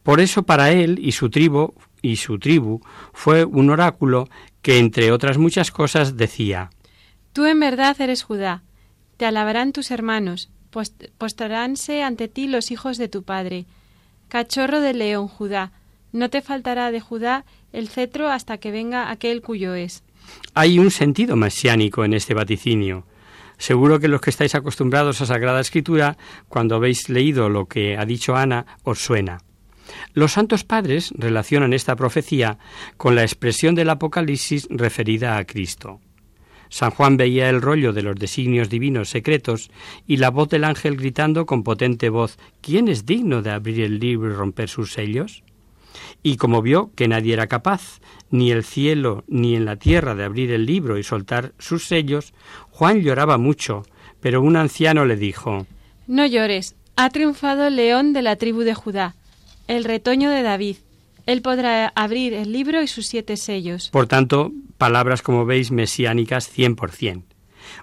Por 0.03 0.19
eso 0.19 0.43
para 0.43 0.71
él 0.71 0.99
y 1.01 1.13
su 1.13 1.31
tribu 1.31 1.73
y 2.03 2.17
su 2.17 2.37
tribu 2.37 2.79
fue 3.13 3.45
un 3.45 3.71
oráculo 3.71 4.29
que, 4.61 4.77
entre 4.77 5.11
otras 5.11 5.39
muchas 5.39 5.71
cosas, 5.71 6.17
decía 6.17 6.69
Tú 7.31 7.45
en 7.45 7.59
verdad 7.59 7.99
eres 7.99 8.21
Judá, 8.21 8.61
te 9.17 9.25
alabarán 9.25 9.71
tus 9.71 9.89
hermanos, 9.89 10.51
postraránse 11.17 12.03
ante 12.03 12.27
ti 12.27 12.47
los 12.47 12.69
hijos 12.69 12.99
de 12.99 13.07
tu 13.07 13.23
padre. 13.23 13.65
Cachorro 14.27 14.81
de 14.81 14.93
león, 14.93 15.29
Judá, 15.29 15.71
no 16.11 16.29
te 16.29 16.43
faltará 16.43 16.91
de 16.91 16.99
Judá 16.99 17.43
el 17.71 17.89
cetro 17.89 18.29
hasta 18.29 18.59
que 18.59 18.69
venga 18.69 19.09
aquel 19.09 19.41
cuyo 19.41 19.73
es. 19.73 20.03
Hay 20.53 20.77
un 20.77 20.91
sentido 20.91 21.35
mesiánico 21.35 22.05
en 22.05 22.13
este 22.13 22.35
vaticinio. 22.35 23.07
Seguro 23.63 24.02
que 24.02 24.10
los 24.10 24.19
que 24.19 24.30
estáis 24.30 24.56
acostumbrados 24.56 25.21
a 25.21 25.26
Sagrada 25.26 25.62
Escritura, 25.62 26.17
cuando 26.49 26.76
habéis 26.76 27.08
leído 27.08 27.47
lo 27.47 27.65
que 27.67 27.97
ha 27.97 28.04
dicho 28.04 28.36
Ana, 28.36 28.65
os 28.84 28.99
suena. 28.99 29.38
Los 30.13 30.34
santos 30.34 30.65
padres 30.65 31.13
relacionan 31.17 31.71
esta 31.71 31.95
profecía 31.95 32.58
con 32.97 33.15
la 33.15 33.21
expresión 33.21 33.73
del 33.73 33.89
Apocalipsis 33.89 34.67
referida 34.69 35.38
a 35.38 35.45
Cristo. 35.45 36.02
San 36.67 36.91
Juan 36.91 37.15
veía 37.15 37.49
el 37.49 37.62
rollo 37.62 37.93
de 37.93 38.02
los 38.02 38.17
designios 38.17 38.67
divinos 38.67 39.08
secretos 39.08 39.71
y 40.06 40.17
la 40.17 40.30
voz 40.30 40.49
del 40.49 40.65
ángel 40.65 40.97
gritando 40.97 41.45
con 41.45 41.63
potente 41.63 42.10
voz 42.10 42.38
¿Quién 42.60 42.89
es 42.89 43.06
digno 43.06 43.41
de 43.41 43.52
abrir 43.52 43.80
el 43.80 43.97
libro 43.97 44.30
y 44.30 44.34
romper 44.34 44.67
sus 44.67 44.91
sellos? 44.91 45.41
Y 46.21 46.36
como 46.36 46.62
vio 46.62 46.91
que 46.95 47.08
nadie 47.08 47.34
era 47.34 47.47
capaz, 47.47 48.02
ni 48.34 48.52
el 48.52 48.63
cielo 48.63 49.24
ni 49.28 49.56
en 49.56 49.63
la 49.63 49.76
tierra, 49.76 50.15
de 50.15 50.24
abrir 50.24 50.52
el 50.52 50.65
libro 50.65 50.98
y 50.98 51.04
soltar 51.04 51.54
sus 51.60 51.86
sellos, 51.86 52.34
Juan 52.72 53.02
lloraba 53.02 53.38
mucho, 53.38 53.84
pero 54.22 54.41
un 54.41 54.56
anciano 54.56 55.06
le 55.06 55.15
dijo 55.17 55.67
No 56.08 56.26
llores, 56.26 56.76
ha 56.96 57.12
triunfado 57.12 57.67
el 57.67 57.76
león 57.76 58.12
de 58.12 58.24
la 58.24 58.36
tribu 58.36 58.62
de 58.62 58.74
Judá, 58.74 59.13
el 59.67 59.84
retoño 59.84 60.32
de 60.32 60.41
David. 60.41 60.78
Él 61.28 61.43
podrá 61.43 61.89
abrir 61.89 62.34
el 62.34 62.52
libro 62.52 62.82
y 62.82 62.88
sus 62.88 63.06
siete 63.06 63.38
sellos. 63.38 63.89
Por 63.91 64.08
tanto, 64.08 64.52
palabras 64.80 65.22
como 65.22 65.46
veis 65.46 65.69
mesiánicas 65.69 66.50
cien 66.50 66.76
por 66.76 66.91
cien. 66.91 67.26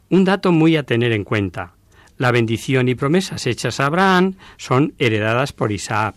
Un 0.08 0.24
dato 0.24 0.50
muy 0.50 0.76
a 0.76 0.82
tener 0.82 1.12
en 1.12 1.22
cuenta. 1.22 1.74
La 2.18 2.32
bendición 2.32 2.88
y 2.88 2.96
promesas 2.96 3.46
hechas 3.46 3.78
a 3.78 3.86
Abraham 3.86 4.34
son 4.56 4.94
heredadas 4.98 5.52
por 5.52 5.70
Isaac. 5.70 6.16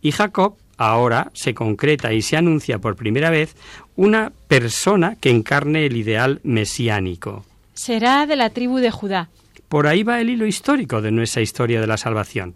Y 0.00 0.10
Jacob 0.12 0.56
ahora 0.76 1.30
se 1.34 1.54
concreta 1.54 2.12
y 2.12 2.22
se 2.22 2.36
anuncia 2.36 2.78
por 2.78 2.96
primera 2.96 3.30
vez 3.30 3.56
una 3.96 4.32
persona 4.48 5.16
que 5.20 5.30
encarne 5.30 5.86
el 5.86 5.96
ideal 5.96 6.40
mesiánico. 6.42 7.44
Será 7.74 8.26
de 8.26 8.36
la 8.36 8.50
tribu 8.50 8.78
de 8.78 8.90
Judá. 8.90 9.28
Por 9.68 9.86
ahí 9.86 10.02
va 10.02 10.20
el 10.20 10.30
hilo 10.30 10.46
histórico 10.46 11.02
de 11.02 11.10
nuestra 11.10 11.42
historia 11.42 11.80
de 11.80 11.86
la 11.86 11.96
salvación. 11.96 12.54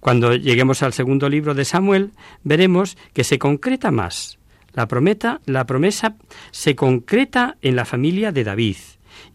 Cuando 0.00 0.34
lleguemos 0.34 0.82
al 0.82 0.92
segundo 0.92 1.28
libro 1.28 1.54
de 1.54 1.64
Samuel, 1.64 2.12
veremos 2.44 2.96
que 3.12 3.24
se 3.24 3.38
concreta 3.38 3.90
más. 3.90 4.38
La, 4.74 4.86
prometa, 4.86 5.40
la 5.44 5.66
promesa 5.66 6.16
se 6.50 6.76
concreta 6.76 7.56
en 7.62 7.74
la 7.74 7.84
familia 7.84 8.32
de 8.32 8.44
David, 8.44 8.76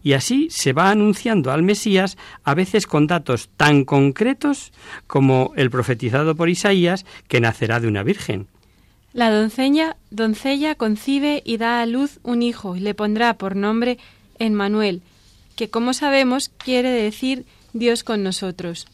y 0.02 0.12
así 0.12 0.48
se 0.50 0.72
va 0.72 0.90
anunciando 0.90 1.52
al 1.52 1.62
Mesías 1.62 2.16
a 2.44 2.54
veces 2.54 2.86
con 2.86 3.06
datos 3.06 3.48
tan 3.56 3.84
concretos 3.84 4.72
como 5.06 5.52
el 5.56 5.70
profetizado 5.70 6.34
por 6.34 6.48
Isaías 6.48 7.04
que 7.28 7.40
nacerá 7.40 7.80
de 7.80 7.88
una 7.88 8.02
virgen. 8.02 8.48
La 9.12 9.30
doncella, 9.30 9.96
doncella 10.10 10.74
concibe 10.74 11.42
y 11.44 11.56
da 11.56 11.80
a 11.80 11.86
luz 11.86 12.18
un 12.24 12.42
hijo 12.42 12.74
y 12.74 12.80
le 12.80 12.94
pondrá 12.94 13.34
por 13.38 13.54
nombre 13.54 13.98
Emmanuel, 14.40 15.02
que 15.54 15.70
como 15.70 15.94
sabemos 15.94 16.48
quiere 16.48 16.90
decir 16.90 17.44
Dios 17.72 18.02
con 18.02 18.22
nosotros. 18.24 18.88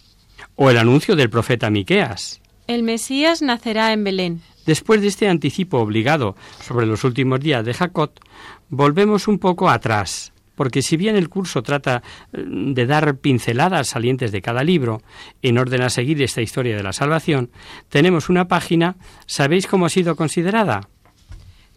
O 0.57 0.71
el 0.71 0.79
anuncio 0.79 1.17
del 1.17 1.31
profeta 1.31 1.71
Miqueas. 1.71 2.41
El 2.67 2.83
Mesías 2.83 3.43
nacerá 3.43 3.93
en 3.93 4.05
Belén. 4.05 4.43
Después 4.67 5.01
de 5.01 5.09
este 5.09 5.29
anticipo 5.29 5.79
obligado 5.79 6.37
sobre 6.63 6.87
los 6.87 7.03
últimos 7.05 7.41
días 7.41 7.65
de 7.65 7.75
Jacob, 7.75 8.11
volvemos 8.69 9.27
un 9.27 9.39
poco 9.39 9.69
atrás, 9.69 10.33
porque 10.61 10.83
si 10.83 10.99
bien 10.99 11.17
el 11.17 11.31
curso 11.31 11.63
trata 11.63 12.03
eh, 12.35 12.45
de 12.45 12.85
dar 12.85 13.17
pinceladas 13.17 13.89
salientes 13.89 14.31
de 14.31 14.43
cada 14.43 14.63
libro, 14.63 15.01
en 15.41 15.57
orden 15.57 15.81
a 15.81 15.89
seguir 15.89 16.21
esta 16.21 16.43
historia 16.43 16.77
de 16.77 16.83
la 16.83 16.93
salvación, 16.93 17.51
tenemos 17.89 18.29
una 18.29 18.47
página, 18.47 18.97
¿sabéis 19.25 19.67
cómo 19.67 19.87
ha 19.87 19.89
sido 19.89 20.17
considerada? 20.17 20.91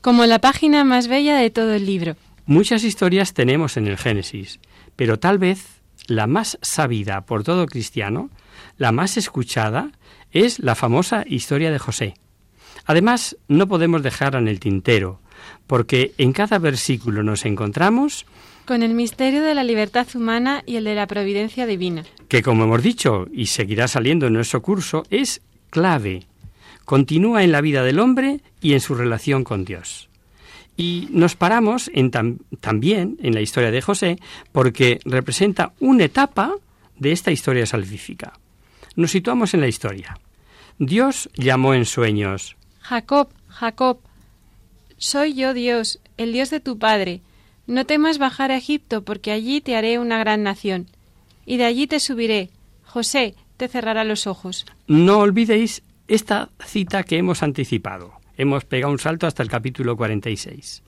Como 0.02 0.26
la 0.26 0.39
página 0.39 0.84
más 0.84 1.08
bella 1.08 1.38
de 1.38 1.50
todo 1.50 1.74
el 1.74 1.86
libro. 1.86 2.17
Muchas 2.46 2.84
historias 2.84 3.34
tenemos 3.34 3.78
en 3.78 3.88
el 3.88 3.98
Génesis, 3.98 4.60
pero 4.98 5.17
tal 5.17 5.38
vez 5.38 5.82
la 6.08 6.28
más 6.28 6.60
sabida 6.62 7.22
por 7.22 7.46
todo 7.46 7.67
cristiano, 7.67 8.32
la 8.78 8.91
más 8.91 9.15
escuchada, 9.15 9.93
es 10.34 10.60
la 10.60 10.76
famosa 10.76 11.24
historia 11.26 11.72
de 11.72 11.80
José. 11.80 12.15
Además, 12.84 13.38
no 13.48 13.69
podemos 13.69 14.04
dejarla 14.04 14.39
en 14.39 14.50
el 14.50 14.60
tintero, 14.60 15.22
porque 15.67 16.13
en 16.17 16.34
cada 16.34 16.60
versículo 16.60 17.24
nos 17.24 17.46
encontramos 17.46 18.26
con 18.65 18.84
el 18.84 18.93
misterio 18.93 19.43
de 19.43 19.56
la 19.56 19.63
libertad 19.63 20.08
humana 20.15 20.63
y 20.65 20.78
el 20.78 20.86
de 20.86 20.95
la 20.95 21.08
providencia 21.08 21.65
divina. 21.65 22.04
Que, 22.28 22.41
como 22.41 22.63
hemos 22.63 22.82
dicho, 22.82 23.28
y 23.32 23.47
seguirá 23.47 23.88
saliendo 23.88 24.28
en 24.28 24.34
nuestro 24.34 24.62
curso, 24.62 25.04
es 25.10 25.41
clave. 25.69 26.23
Continúa 26.86 27.43
en 27.43 27.52
la 27.52 27.62
vida 27.62 27.84
del 27.84 27.99
hombre 27.99 28.41
y 28.62 28.73
en 28.73 28.80
su 28.80 28.95
relación 28.95 29.43
con 29.43 29.65
Dios. 29.65 30.10
Y 30.76 31.08
nos 31.12 31.36
paramos 31.36 31.91
en 31.93 32.12
también 32.60 33.17
en 33.21 33.34
la 33.36 33.41
historia 33.41 33.71
de 33.71 33.82
José 33.82 34.17
porque 34.52 34.99
representa 35.06 35.73
una 35.80 36.06
etapa 36.06 36.56
de 36.97 37.12
esta 37.12 37.32
historia 37.32 37.65
salvífica. 37.65 38.34
Nos 38.95 39.12
situamos 39.12 39.54
en 39.54 39.62
la 39.62 39.67
historia. 39.67 40.17
Dios 40.80 41.30
llamó 41.36 41.73
en 41.73 41.86
sueños. 41.86 42.56
Jacob, 42.82 43.30
Jacob, 43.47 43.99
soy 44.97 45.34
yo 45.36 45.54
Dios, 45.54 45.99
el 46.17 46.34
Dios 46.34 46.49
de 46.49 46.60
tu 46.60 46.80
padre. 46.80 47.21
No 47.65 47.86
temas 47.86 48.17
bajar 48.17 48.52
a 48.52 48.58
Egipto, 48.58 49.04
porque 49.04 49.32
allí 49.32 49.62
te 49.62 49.76
haré 49.76 49.97
una 49.99 50.17
gran 50.17 50.43
nación. 50.43 50.88
Y 51.45 51.58
de 51.58 51.65
allí 51.65 51.88
te 51.88 51.99
subiré. 51.99 52.49
José 52.84 53.36
te 53.58 53.67
cerrará 53.67 54.04
los 54.04 54.28
ojos. 54.28 54.65
No 54.88 55.19
olvidéis 55.19 55.84
esta 56.08 56.49
cita 56.65 57.04
que 57.04 57.17
hemos 57.17 57.41
anticipado. 57.41 58.13
Hemos 58.38 58.65
pegado 58.65 58.91
un 58.91 58.99
salto 58.99 59.28
hasta 59.28 59.43
el 59.43 59.49
capítulo 59.49 59.95
46. 59.95 60.84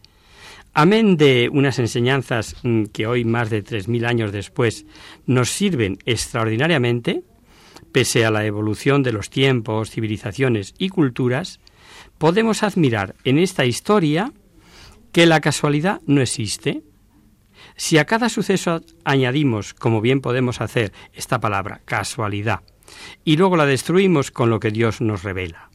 Amén 0.74 1.16
de 1.16 1.50
unas 1.50 1.80
enseñanzas 1.80 2.58
mm, 2.64 2.86
que 2.86 3.08
hoy, 3.08 3.24
más 3.24 3.50
de 3.50 3.62
tres 3.62 3.88
mil 3.88 4.06
años 4.06 4.34
después, 4.34 4.86
nos 5.26 5.50
sirven 5.50 6.00
extraordinariamente, 6.06 7.24
pese 7.94 8.26
a 8.26 8.32
la 8.32 8.46
evolución 8.46 9.02
de 9.02 9.14
los 9.14 9.30
tiempos, 9.30 9.92
civilizaciones 9.92 10.74
y 10.78 10.90
culturas, 10.90 11.62
podemos 12.18 12.62
admirar 12.64 13.16
en 13.24 13.40
esta 13.40 13.66
historia 13.66 14.34
que 15.16 15.26
la 15.26 15.40
casualidad 15.40 16.02
no 16.08 16.20
existe. 16.20 16.84
Si 17.78 17.98
a 17.98 18.04
cada 18.04 18.28
suceso 18.28 18.82
añadimos, 19.06 19.74
como 19.74 20.02
bien 20.02 20.20
podemos 20.20 20.60
hacer, 20.60 20.92
esta 21.14 21.40
palabra, 21.40 21.80
casualidad, 21.86 22.64
y 23.24 23.38
luego 23.38 23.56
la 23.56 23.66
destruimos 23.66 24.30
con 24.30 24.50
lo 24.50 24.60
que 24.60 24.72
Dios 24.72 25.00
nos 25.00 25.24
revela. 25.24 25.70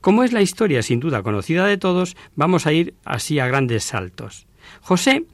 Como 0.00 0.24
es 0.24 0.32
la 0.32 0.42
historia 0.42 0.82
sin 0.82 0.98
duda 0.98 1.22
conocida 1.22 1.64
de 1.64 1.78
todos, 1.78 2.16
vamos 2.34 2.66
a 2.66 2.72
ir 2.72 2.94
así 3.04 3.38
a 3.38 3.46
grandes 3.46 3.84
saltos. 3.84 4.48
José 4.80 5.26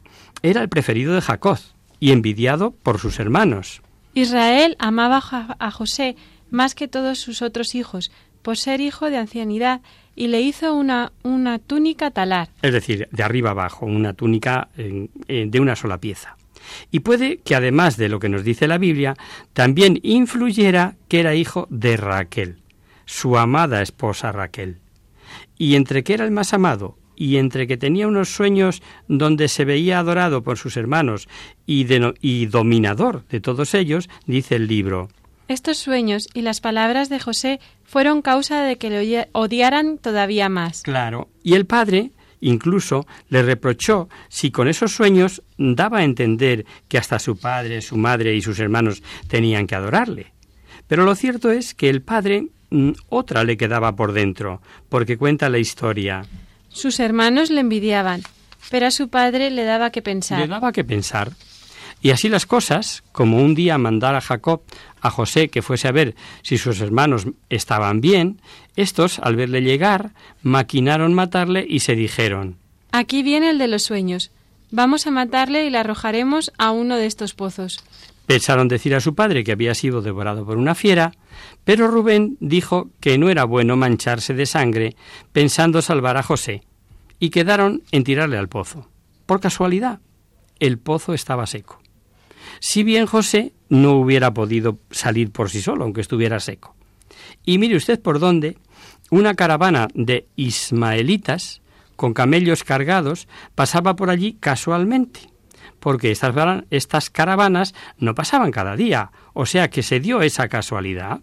era 0.43 0.61
el 0.61 0.69
preferido 0.69 1.15
de 1.15 1.23
Jacob 1.23 1.59
y 2.01 2.13
envidiado 2.13 2.73
por 2.73 2.99
sus 2.99 3.19
hermanos. 3.19 3.81
Israel 4.13 4.77
amaba 4.79 5.23
a 5.59 5.71
José 5.71 6.17
más 6.51 6.75
que 6.75 6.87
todos 6.87 7.19
sus 7.19 7.41
otros 7.41 7.75
hijos, 7.75 8.11
por 8.49 8.57
ser 8.57 8.81
hijo 8.81 9.11
de 9.11 9.19
ancianidad 9.19 9.83
y 10.17 10.29
le 10.29 10.41
hizo 10.41 10.75
una, 10.75 11.13
una 11.23 11.59
túnica 11.59 12.11
talar. 12.11 12.49
Es 12.63 12.73
decir, 12.73 13.07
de 13.13 13.23
arriba 13.23 13.51
abajo, 13.51 13.85
una 13.85 14.15
túnica 14.15 14.71
de 14.75 15.61
una 15.61 15.77
sola 15.77 15.99
pieza. 15.99 16.39
Y 16.91 17.01
puede 17.01 17.41
que 17.41 17.55
además 17.55 17.99
de 17.99 18.09
lo 18.09 18.19
que 18.21 18.31
nos 18.31 18.45
dice 18.45 18.67
la 18.67 18.79
Biblia, 18.79 19.17
también 19.53 20.01
influyera 20.03 20.97
que 21.09 21.21
era 21.21 21.35
hijo 21.35 21.67
de 21.69 21.99
Raquel, 21.99 22.57
su 23.05 23.37
amada 23.37 23.83
esposa 23.83 24.33
Raquel. 24.33 24.79
Y 25.59 25.75
entre 25.75 26.03
que 26.03 26.15
era 26.15 26.25
el 26.25 26.31
más 26.31 26.55
amado 26.55 26.97
y 27.17 27.37
entre 27.37 27.67
que 27.67 27.77
tenía 27.77 28.09
unos 28.09 28.31
sueños 28.31 28.81
donde 29.09 29.49
se 29.49 29.67
veía 29.67 29.99
adorado 29.99 30.43
por 30.43 30.57
sus 30.57 30.79
hermanos 30.79 31.29
y, 31.67 31.87
y 32.23 32.47
dominador 32.47 33.27
de 33.29 33.41
todos 33.41 33.75
ellos, 33.75 34.09
dice 34.25 34.57
el 34.57 34.69
libro, 34.69 35.11
estos 35.49 35.79
sueños 35.79 36.29
y 36.35 36.43
las 36.43 36.61
palabras 36.61 37.09
de 37.09 37.19
José 37.19 37.61
fueron 37.85 38.23
causa 38.23 38.63
de 38.63 38.77
que 38.77 38.91
le 38.91 39.29
odiaran 39.33 39.99
todavía 39.99 40.49
más. 40.49 40.83
Claro. 40.83 41.31
Y 41.43 41.55
el 41.55 41.67
padre 41.67 42.13
incluso 42.41 43.07
le 43.29 43.43
reprochó 43.43 44.09
si 44.29 44.51
con 44.51 44.69
esos 44.69 44.93
sueños 44.93 45.43
daba 45.57 45.99
a 45.99 46.05
entender 46.05 46.67
que 46.87 46.99
hasta 46.99 47.19
su 47.19 47.37
padre, 47.37 47.81
su 47.81 47.97
madre 47.97 48.35
y 48.35 48.43
sus 48.43 48.59
hermanos 48.61 49.03
tenían 49.27 49.67
que 49.67 49.75
adorarle. 49.75 50.33
Pero 50.87 51.05
lo 51.05 51.15
cierto 51.15 51.51
es 51.51 51.75
que 51.75 51.89
el 51.89 52.03
padre 52.03 52.49
mm, 52.71 52.93
otra 53.09 53.45
le 53.45 53.57
quedaba 53.57 53.97
por 53.97 54.13
dentro, 54.13 54.63
porque 54.89 55.19
cuenta 55.19 55.49
la 55.49 55.59
historia. 55.59 56.25
Sus 56.69 57.01
hermanos 57.01 57.51
le 57.51 57.61
envidiaban, 57.61 58.23
pero 58.71 58.87
a 58.87 58.91
su 58.91 59.09
padre 59.09 59.51
le 59.51 59.65
daba 59.65 59.91
que 59.91 60.03
pensar. 60.03 60.41
Le 60.41 60.47
daba 60.47 60.73
que 60.73 60.85
pensar. 60.85 61.33
Y 62.01 62.11
así 62.11 62.29
las 62.29 62.47
cosas, 62.47 63.03
como 63.13 63.39
un 63.39 63.55
día 63.55 63.77
mandara 63.77 64.21
Jacob 64.21 64.63
a 65.01 65.11
José 65.11 65.49
que 65.49 65.63
fuese 65.63 65.89
a 65.89 65.93
ver 65.93 66.15
si 66.43 66.59
sus 66.59 66.81
hermanos 66.81 67.27
estaban 67.49 68.01
bien, 68.01 68.41
estos, 68.77 69.19
al 69.19 69.37
verle 69.37 69.63
llegar, 69.63 70.13
maquinaron 70.43 71.15
matarle 71.15 71.67
y 71.69 71.81
se 71.81 71.97
dijeron 71.97 72.57
Aquí 72.93 73.23
viene 73.23 73.51
el 73.51 73.59
de 73.59 73.69
los 73.69 73.83
sueños. 73.83 74.31
Vamos 74.71 75.07
a 75.07 75.11
matarle 75.11 75.65
y 75.67 75.71
le 75.71 75.79
arrojaremos 75.79 76.53
a 76.59 76.71
uno 76.71 76.97
de 76.97 77.07
estos 77.07 77.35
pozos. 77.35 77.83
Pensaron 78.27 78.69
decir 78.69 78.95
a 78.95 79.01
su 79.01 79.15
padre 79.15 79.43
que 79.43 79.53
había 79.53 79.75
sido 79.75 80.03
devorado 80.03 80.45
por 80.45 80.59
una 80.59 80.75
fiera, 80.75 81.13
pero 81.65 81.89
Rubén 81.89 82.37
dijo 82.41 82.91
que 83.01 83.19
no 83.19 83.31
era 83.31 83.45
bueno 83.45 83.77
mancharse 83.77 84.35
de 84.35 84.47
sangre 84.47 84.97
pensando 85.33 85.81
salvar 85.81 86.17
a 86.19 86.23
José, 86.23 86.63
y 87.19 87.31
quedaron 87.31 87.83
en 87.91 88.05
tirarle 88.05 88.37
al 88.37 88.49
pozo. 88.49 88.89
Por 89.27 89.41
casualidad, 89.41 90.01
el 90.61 90.79
pozo 90.79 91.15
estaba 91.15 91.47
seco 91.47 91.81
si 92.61 92.83
bien 92.83 93.07
José 93.07 93.53
no 93.69 93.93
hubiera 93.93 94.33
podido 94.33 94.79
salir 94.91 95.31
por 95.31 95.51
sí 95.51 95.61
solo, 95.61 95.85
aunque 95.85 96.01
estuviera 96.01 96.41
seco. 96.41 96.75
Y 97.45 97.59
mire 97.59 97.77
usted 97.77 98.01
por 98.01 98.19
dónde 98.19 98.59
una 99.11 99.35
caravana 99.35 99.89
de 99.95 100.27
ismaelitas 100.37 101.63
con 101.97 102.15
camellos 102.15 102.65
cargados 102.65 103.27
pasaba 103.55 103.97
por 103.97 104.11
allí 104.11 104.35
casualmente, 104.35 105.21
porque 105.81 106.11
estas, 106.11 106.35
estas 106.71 107.11
caravanas 107.11 107.75
no 107.99 108.15
pasaban 108.15 108.53
cada 108.53 108.77
día, 108.77 109.11
o 109.33 109.47
sea 109.47 109.69
que 109.69 109.83
se 109.83 110.01
dio 110.01 110.23
esa 110.23 110.49
casualidad. 110.49 111.21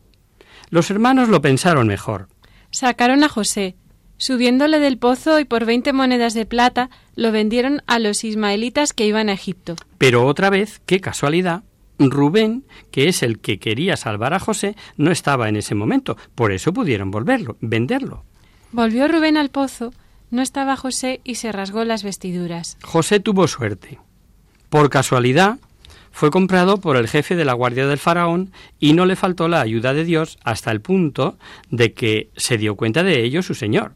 Los 0.70 0.90
hermanos 0.92 1.30
lo 1.30 1.42
pensaron 1.42 1.88
mejor. 1.88 2.28
Sacaron 2.72 3.24
a 3.24 3.30
José, 3.30 3.78
subiéndole 4.18 4.80
del 4.80 4.98
pozo 4.98 5.40
y 5.40 5.46
por 5.46 5.66
veinte 5.66 5.94
monedas 5.94 6.34
de 6.34 6.46
plata 6.46 6.90
lo 7.16 7.32
vendieron 7.32 7.82
a 7.88 8.00
los 8.00 8.24
ismaelitas 8.24 8.94
que 8.94 9.06
iban 9.06 9.30
a 9.30 9.34
Egipto. 9.34 9.76
Pero 9.98 10.26
otra 10.26 10.50
vez, 10.50 10.82
qué 10.86 11.00
casualidad, 11.00 11.64
Rubén, 12.00 12.66
que 12.92 13.08
es 13.08 13.24
el 13.24 13.40
que 13.40 13.60
quería 13.60 13.98
salvar 13.98 14.34
a 14.34 14.40
José, 14.40 14.76
no 14.98 15.12
estaba 15.12 15.50
en 15.50 15.56
ese 15.56 15.76
momento, 15.76 16.18
por 16.36 16.52
eso 16.52 16.74
pudieron 16.74 17.12
volverlo, 17.12 17.58
venderlo. 17.62 18.24
Volvió 18.72 19.08
Rubén 19.08 19.38
al 19.38 19.50
pozo, 19.50 19.94
no 20.32 20.42
estaba 20.42 20.76
José 20.76 21.22
y 21.24 21.36
se 21.36 21.52
rasgó 21.52 21.84
las 21.86 22.04
vestiduras. 22.04 22.78
José 22.84 23.20
tuvo 23.20 23.48
suerte. 23.48 24.00
Por 24.70 24.90
casualidad, 24.90 25.58
fue 26.12 26.32
comprado 26.32 26.78
por 26.78 26.98
el 26.98 27.08
jefe 27.08 27.36
de 27.36 27.46
la 27.46 27.54
guardia 27.54 27.88
del 27.88 27.98
faraón 27.98 28.52
y 28.80 28.94
no 28.94 29.06
le 29.06 29.16
faltó 29.16 29.48
la 29.48 29.62
ayuda 29.62 29.94
de 29.94 30.06
Dios 30.06 30.38
hasta 30.44 30.72
el 30.72 30.82
punto 30.82 31.38
de 31.70 31.94
que 31.94 32.30
se 32.36 32.58
dio 32.58 32.76
cuenta 32.76 33.04
de 33.04 33.24
ello 33.24 33.42
su 33.44 33.54
señor. 33.54 33.94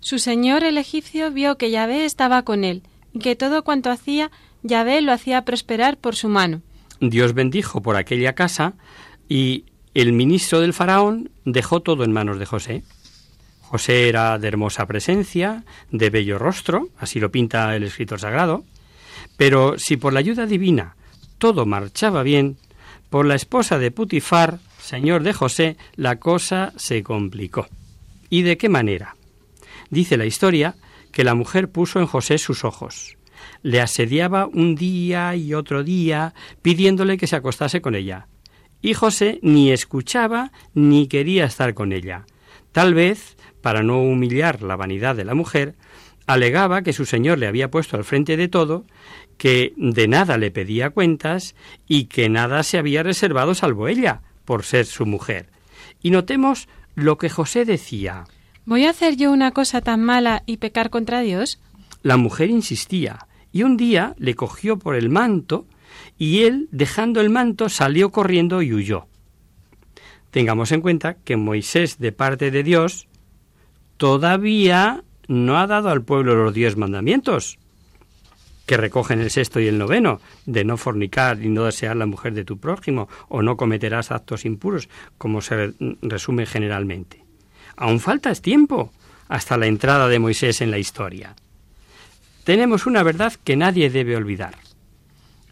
Su 0.00 0.18
señor 0.18 0.64
el 0.64 0.78
egipcio 0.78 1.30
vio 1.30 1.56
que 1.58 1.70
Yahvé 1.70 2.04
estaba 2.04 2.42
con 2.42 2.64
él, 2.64 2.82
y 3.12 3.18
que 3.18 3.36
todo 3.36 3.64
cuanto 3.64 3.90
hacía, 3.90 4.30
Yahvé 4.62 5.00
lo 5.00 5.12
hacía 5.12 5.44
prosperar 5.44 5.96
por 5.96 6.14
su 6.14 6.28
mano. 6.28 6.62
Dios 7.00 7.34
bendijo 7.34 7.82
por 7.82 7.96
aquella 7.96 8.34
casa, 8.34 8.74
y 9.28 9.64
el 9.94 10.12
ministro 10.12 10.60
del 10.60 10.72
faraón 10.72 11.30
dejó 11.44 11.80
todo 11.80 12.04
en 12.04 12.12
manos 12.12 12.38
de 12.38 12.46
José. 12.46 12.84
José 13.60 14.08
era 14.08 14.38
de 14.38 14.48
hermosa 14.48 14.86
presencia, 14.86 15.64
de 15.90 16.10
bello 16.10 16.38
rostro, 16.38 16.88
así 16.98 17.20
lo 17.20 17.30
pinta 17.30 17.74
el 17.76 17.82
escritor 17.82 18.20
sagrado, 18.20 18.64
pero 19.36 19.78
si 19.78 19.96
por 19.96 20.12
la 20.12 20.20
ayuda 20.20 20.46
divina 20.46 20.96
todo 21.38 21.66
marchaba 21.66 22.22
bien, 22.22 22.56
por 23.10 23.26
la 23.26 23.34
esposa 23.34 23.78
de 23.78 23.90
Putifar, 23.90 24.58
señor 24.80 25.22
de 25.22 25.32
José, 25.32 25.76
la 25.96 26.16
cosa 26.16 26.72
se 26.76 27.02
complicó. 27.02 27.68
¿Y 28.28 28.42
de 28.42 28.58
qué 28.58 28.68
manera? 28.68 29.16
Dice 29.90 30.16
la 30.16 30.26
historia 30.26 30.76
que 31.12 31.24
la 31.24 31.34
mujer 31.34 31.70
puso 31.70 32.00
en 32.00 32.06
José 32.06 32.38
sus 32.38 32.64
ojos. 32.64 33.16
Le 33.62 33.80
asediaba 33.80 34.46
un 34.46 34.74
día 34.74 35.34
y 35.36 35.54
otro 35.54 35.82
día, 35.82 36.34
pidiéndole 36.62 37.16
que 37.16 37.26
se 37.26 37.36
acostase 37.36 37.80
con 37.80 37.94
ella. 37.94 38.28
Y 38.80 38.94
José 38.94 39.40
ni 39.42 39.72
escuchaba 39.72 40.52
ni 40.74 41.08
quería 41.08 41.44
estar 41.44 41.74
con 41.74 41.92
ella. 41.92 42.26
Tal 42.72 42.94
vez, 42.94 43.36
para 43.62 43.82
no 43.82 44.02
humillar 44.02 44.62
la 44.62 44.76
vanidad 44.76 45.16
de 45.16 45.24
la 45.24 45.34
mujer, 45.34 45.74
alegaba 46.26 46.82
que 46.82 46.92
su 46.92 47.06
señor 47.06 47.38
le 47.38 47.46
había 47.46 47.70
puesto 47.70 47.96
al 47.96 48.04
frente 48.04 48.36
de 48.36 48.48
todo, 48.48 48.84
que 49.38 49.72
de 49.76 50.08
nada 50.08 50.36
le 50.36 50.50
pedía 50.50 50.90
cuentas 50.90 51.54
y 51.86 52.04
que 52.04 52.28
nada 52.28 52.62
se 52.62 52.78
había 52.78 53.02
reservado 53.02 53.54
salvo 53.54 53.88
ella, 53.88 54.22
por 54.44 54.64
ser 54.64 54.86
su 54.86 55.06
mujer. 55.06 55.50
Y 56.02 56.10
notemos 56.10 56.68
lo 56.94 57.18
que 57.18 57.30
José 57.30 57.64
decía. 57.64 58.24
¿Voy 58.68 58.84
a 58.84 58.90
hacer 58.90 59.16
yo 59.16 59.32
una 59.32 59.52
cosa 59.52 59.80
tan 59.80 60.02
mala 60.02 60.42
y 60.44 60.58
pecar 60.58 60.90
contra 60.90 61.20
Dios? 61.20 61.58
La 62.02 62.18
mujer 62.18 62.50
insistía, 62.50 63.26
y 63.50 63.62
un 63.62 63.78
día 63.78 64.14
le 64.18 64.34
cogió 64.34 64.78
por 64.78 64.94
el 64.94 65.08
manto, 65.08 65.66
y 66.18 66.42
él, 66.42 66.68
dejando 66.70 67.22
el 67.22 67.30
manto, 67.30 67.70
salió 67.70 68.10
corriendo 68.10 68.60
y 68.60 68.74
huyó. 68.74 69.06
Tengamos 70.30 70.70
en 70.72 70.82
cuenta 70.82 71.14
que 71.14 71.38
Moisés, 71.38 71.98
de 71.98 72.12
parte 72.12 72.50
de 72.50 72.62
Dios, 72.62 73.08
todavía 73.96 75.02
no 75.28 75.56
ha 75.56 75.66
dado 75.66 75.88
al 75.88 76.02
pueblo 76.02 76.34
los 76.34 76.52
diez 76.52 76.76
mandamientos, 76.76 77.58
que 78.66 78.76
recogen 78.76 79.20
el 79.20 79.30
sexto 79.30 79.60
y 79.60 79.66
el 79.68 79.78
noveno, 79.78 80.20
de 80.44 80.64
no 80.66 80.76
fornicar 80.76 81.42
y 81.42 81.48
no 81.48 81.64
desear 81.64 81.96
la 81.96 82.04
mujer 82.04 82.34
de 82.34 82.44
tu 82.44 82.58
prójimo, 82.58 83.08
o 83.28 83.40
no 83.40 83.56
cometerás 83.56 84.12
actos 84.12 84.44
impuros, 84.44 84.90
como 85.16 85.40
se 85.40 85.72
resume 86.02 86.44
generalmente. 86.44 87.27
Aún 87.78 88.00
falta 88.00 88.34
tiempo 88.34 88.92
hasta 89.28 89.56
la 89.56 89.66
entrada 89.66 90.08
de 90.08 90.18
Moisés 90.18 90.60
en 90.60 90.72
la 90.72 90.78
historia. 90.78 91.36
Tenemos 92.42 92.86
una 92.86 93.04
verdad 93.04 93.34
que 93.44 93.56
nadie 93.56 93.88
debe 93.88 94.16
olvidar. 94.16 94.56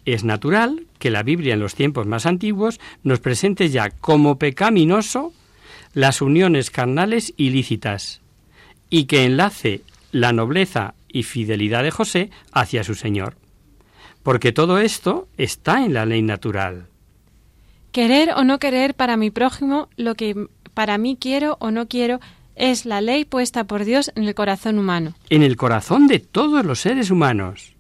Es 0.05 0.25
natural 0.25 0.87
que 0.99 1.11
la 1.11 1.23
Biblia 1.23 1.55
en 1.55 1.61
los 1.61 1.77
tiempos 1.77 2.07
más 2.07 2.27
antiguos 2.27 2.81
nos 3.05 3.21
presente 3.21 3.69
ya 3.69 3.91
como 3.91 4.39
pecaminoso 4.39 5.33
las 5.95 6.21
uniones 6.21 6.71
carnales 6.71 7.33
ilícitas, 7.37 8.21
y 8.91 9.05
que 9.05 9.25
enlace 9.25 9.83
la 10.11 10.33
nobleza 10.33 10.95
y 11.09 11.23
fidelidad 11.23 11.85
de 11.85 11.93
José 11.93 12.31
hacia 12.51 12.83
su 12.83 12.97
Señor. 12.97 13.37
Porque 14.25 14.51
todo 14.51 14.79
esto 14.79 15.29
está 15.37 15.85
en 15.85 15.95
la 15.95 16.05
ley 16.05 16.23
natural. 16.23 16.89
Querer 17.93 18.31
o 18.37 18.43
no 18.43 18.59
querer 18.59 18.95
para 18.95 19.17
mi 19.17 19.31
prójimo 19.31 19.89
lo 19.97 20.17
que 20.17 20.49
para 20.77 20.99
mí 20.99 21.17
quiero 21.19 21.57
o 21.59 21.71
no 21.71 21.89
quiero 21.89 22.21
es 22.55 22.85
la 22.85 23.01
ley 23.01 23.25
puesta 23.25 23.65
por 23.65 23.87
Dios 23.87 24.13
en 24.15 24.25
el 24.25 24.35
corazón 24.35 24.79
humano. 24.79 25.15
En 25.31 25.43
el 25.43 25.57
corazón 25.57 26.07
de 26.07 26.19
todos 26.19 26.67
los 26.67 26.81
seres 26.81 27.11
humanos. 27.11 27.73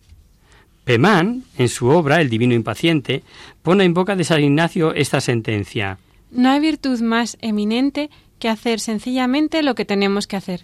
Pemán, 0.84 1.44
en 1.58 1.68
su 1.68 1.88
obra 1.88 2.22
El 2.22 2.30
Divino 2.30 2.54
Impaciente, 2.54 3.22
pone 3.62 3.84
en 3.84 3.92
boca 3.92 4.16
de 4.16 4.24
San 4.24 4.42
Ignacio 4.42 4.94
esta 4.94 5.20
sentencia. 5.20 5.98
No 6.30 6.48
hay 6.48 6.58
virtud 6.58 7.02
más 7.02 7.36
eminente 7.42 8.08
que 8.38 8.48
hacer 8.48 8.80
sencillamente 8.80 9.62
lo 9.62 9.74
que 9.74 9.84
tenemos 9.84 10.26
que 10.26 10.36
hacer. 10.36 10.62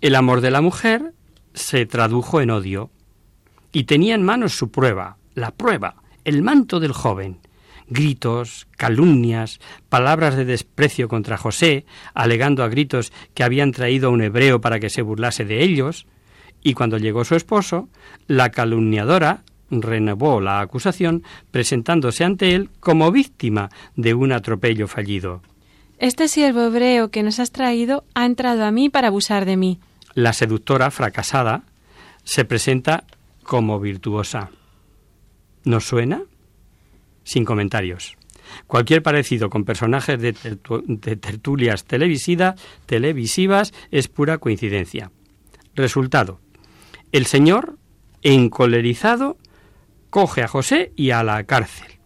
El 0.00 0.14
amor 0.14 0.40
de 0.40 0.52
la 0.52 0.60
mujer 0.60 1.12
se 1.52 1.84
tradujo 1.84 2.40
en 2.40 2.50
odio 2.50 2.90
y 3.72 3.84
tenía 3.84 4.14
en 4.14 4.22
manos 4.22 4.52
su 4.52 4.70
prueba, 4.70 5.16
la 5.34 5.50
prueba, 5.50 5.96
el 6.24 6.42
manto 6.42 6.78
del 6.78 6.92
joven. 6.92 7.38
Gritos, 7.92 8.66
calumnias, 8.76 9.60
palabras 9.88 10.36
de 10.36 10.44
desprecio 10.44 11.08
contra 11.08 11.36
José, 11.36 11.84
alegando 12.14 12.64
a 12.64 12.68
gritos 12.68 13.12
que 13.34 13.44
habían 13.44 13.72
traído 13.72 14.08
a 14.08 14.10
un 14.10 14.22
hebreo 14.22 14.60
para 14.60 14.80
que 14.80 14.90
se 14.90 15.02
burlase 15.02 15.44
de 15.44 15.62
ellos, 15.62 16.06
y 16.62 16.74
cuando 16.74 16.98
llegó 16.98 17.24
su 17.24 17.34
esposo, 17.34 17.88
la 18.26 18.50
calumniadora 18.50 19.42
renovó 19.70 20.40
la 20.40 20.60
acusación 20.60 21.22
presentándose 21.50 22.24
ante 22.24 22.54
él 22.54 22.70
como 22.80 23.10
víctima 23.10 23.70
de 23.96 24.14
un 24.14 24.32
atropello 24.32 24.86
fallido. 24.86 25.42
Este 25.98 26.28
siervo 26.28 26.62
hebreo 26.62 27.10
que 27.10 27.22
nos 27.22 27.38
has 27.40 27.52
traído 27.52 28.04
ha 28.14 28.26
entrado 28.26 28.64
a 28.64 28.70
mí 28.70 28.90
para 28.90 29.08
abusar 29.08 29.44
de 29.44 29.56
mí 29.56 29.78
la 30.14 30.32
seductora 30.32 30.90
fracasada 30.90 31.62
se 32.24 32.44
presenta 32.44 33.04
como 33.42 33.80
virtuosa. 33.80 34.50
¿Nos 35.64 35.86
suena? 35.86 36.22
Sin 37.24 37.44
comentarios. 37.44 38.16
Cualquier 38.66 39.02
parecido 39.02 39.50
con 39.50 39.64
personajes 39.64 40.20
de, 40.20 40.32
tertulias 40.32 41.84
televisivas 41.84 43.72
es 43.90 44.08
pura 44.08 44.38
coincidencia. 44.38 45.10
Resultado. 45.74 46.40
El 47.12 47.26
Señor, 47.26 47.78
encolerizado, 48.22 49.38
coge 50.10 50.42
a 50.42 50.48
José 50.48 50.92
y 50.96 51.10
a 51.10 51.22
la 51.22 51.44
cárcel. 51.44 51.98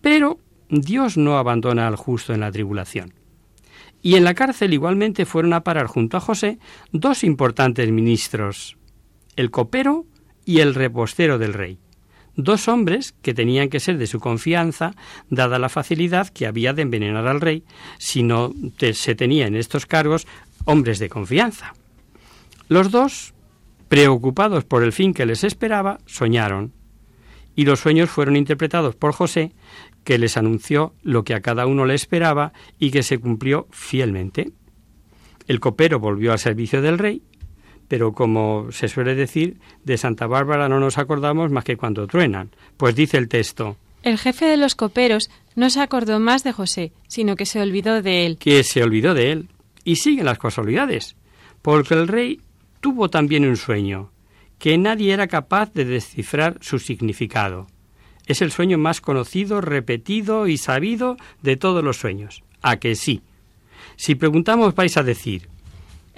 Pero 0.00 0.38
Dios 0.68 1.16
no 1.16 1.38
abandona 1.38 1.86
al 1.86 1.96
justo 1.96 2.32
en 2.32 2.40
la 2.40 2.52
tribulación. 2.52 3.14
Y 4.00 4.14
en 4.14 4.24
la 4.24 4.34
cárcel 4.34 4.72
igualmente 4.72 5.26
fueron 5.26 5.52
a 5.52 5.64
parar 5.64 5.86
junto 5.86 6.16
a 6.16 6.20
José 6.20 6.58
dos 6.92 7.24
importantes 7.24 7.90
ministros, 7.90 8.78
el 9.36 9.50
copero 9.50 10.06
y 10.44 10.60
el 10.60 10.74
repostero 10.74 11.38
del 11.38 11.52
rey, 11.52 11.78
dos 12.38 12.68
hombres 12.68 13.14
que 13.20 13.34
tenían 13.34 13.68
que 13.68 13.80
ser 13.80 13.98
de 13.98 14.06
su 14.06 14.20
confianza, 14.20 14.94
dada 15.28 15.58
la 15.58 15.68
facilidad 15.68 16.28
que 16.28 16.46
había 16.46 16.72
de 16.72 16.82
envenenar 16.82 17.26
al 17.26 17.40
rey 17.40 17.64
si 17.98 18.22
no 18.22 18.54
se 18.92 19.14
tenía 19.16 19.46
en 19.48 19.56
estos 19.56 19.84
cargos 19.84 20.26
hombres 20.64 21.00
de 21.00 21.08
confianza. 21.08 21.74
Los 22.68 22.90
dos, 22.90 23.34
preocupados 23.88 24.64
por 24.64 24.84
el 24.84 24.92
fin 24.92 25.12
que 25.12 25.26
les 25.26 25.42
esperaba, 25.42 25.98
soñaron, 26.06 26.72
y 27.56 27.64
los 27.64 27.80
sueños 27.80 28.08
fueron 28.08 28.36
interpretados 28.36 28.94
por 28.94 29.12
José 29.12 29.52
que 30.04 30.16
les 30.16 30.36
anunció 30.36 30.94
lo 31.02 31.24
que 31.24 31.34
a 31.34 31.40
cada 31.40 31.66
uno 31.66 31.86
le 31.86 31.94
esperaba 31.94 32.52
y 32.78 32.92
que 32.92 33.02
se 33.02 33.18
cumplió 33.18 33.66
fielmente. 33.72 34.52
El 35.48 35.58
copero 35.58 35.98
volvió 35.98 36.30
al 36.30 36.38
servicio 36.38 36.82
del 36.82 36.98
rey, 36.98 37.22
pero 37.88 38.12
como 38.12 38.70
se 38.70 38.88
suele 38.88 39.14
decir, 39.14 39.56
de 39.84 39.96
Santa 39.96 40.26
Bárbara 40.26 40.68
no 40.68 40.78
nos 40.78 40.98
acordamos 40.98 41.50
más 41.50 41.64
que 41.64 41.76
cuando 41.76 42.06
truenan. 42.06 42.50
Pues 42.76 42.94
dice 42.94 43.16
el 43.16 43.28
texto. 43.28 43.76
El 44.02 44.18
jefe 44.18 44.44
de 44.44 44.56
los 44.56 44.74
coperos 44.74 45.30
no 45.56 45.70
se 45.70 45.80
acordó 45.80 46.20
más 46.20 46.44
de 46.44 46.52
José, 46.52 46.92
sino 47.08 47.34
que 47.34 47.46
se 47.46 47.60
olvidó 47.60 48.00
de 48.02 48.26
él. 48.26 48.38
Que 48.38 48.62
se 48.62 48.82
olvidó 48.82 49.14
de 49.14 49.32
él. 49.32 49.48
Y 49.84 49.96
siguen 49.96 50.26
las 50.26 50.38
casualidades. 50.38 51.16
Porque 51.62 51.94
el 51.94 52.06
rey 52.06 52.40
tuvo 52.80 53.08
también 53.08 53.46
un 53.46 53.56
sueño, 53.56 54.12
que 54.58 54.78
nadie 54.78 55.12
era 55.12 55.26
capaz 55.26 55.72
de 55.72 55.84
descifrar 55.84 56.58
su 56.60 56.78
significado. 56.78 57.66
Es 58.26 58.42
el 58.42 58.52
sueño 58.52 58.78
más 58.78 59.00
conocido, 59.00 59.60
repetido 59.60 60.46
y 60.46 60.58
sabido 60.58 61.16
de 61.42 61.56
todos 61.56 61.82
los 61.82 61.96
sueños. 61.96 62.44
¿A 62.60 62.76
que 62.76 62.94
sí? 62.94 63.22
Si 63.96 64.14
preguntamos 64.14 64.74
vais 64.74 64.96
a 64.96 65.02
decir. 65.02 65.48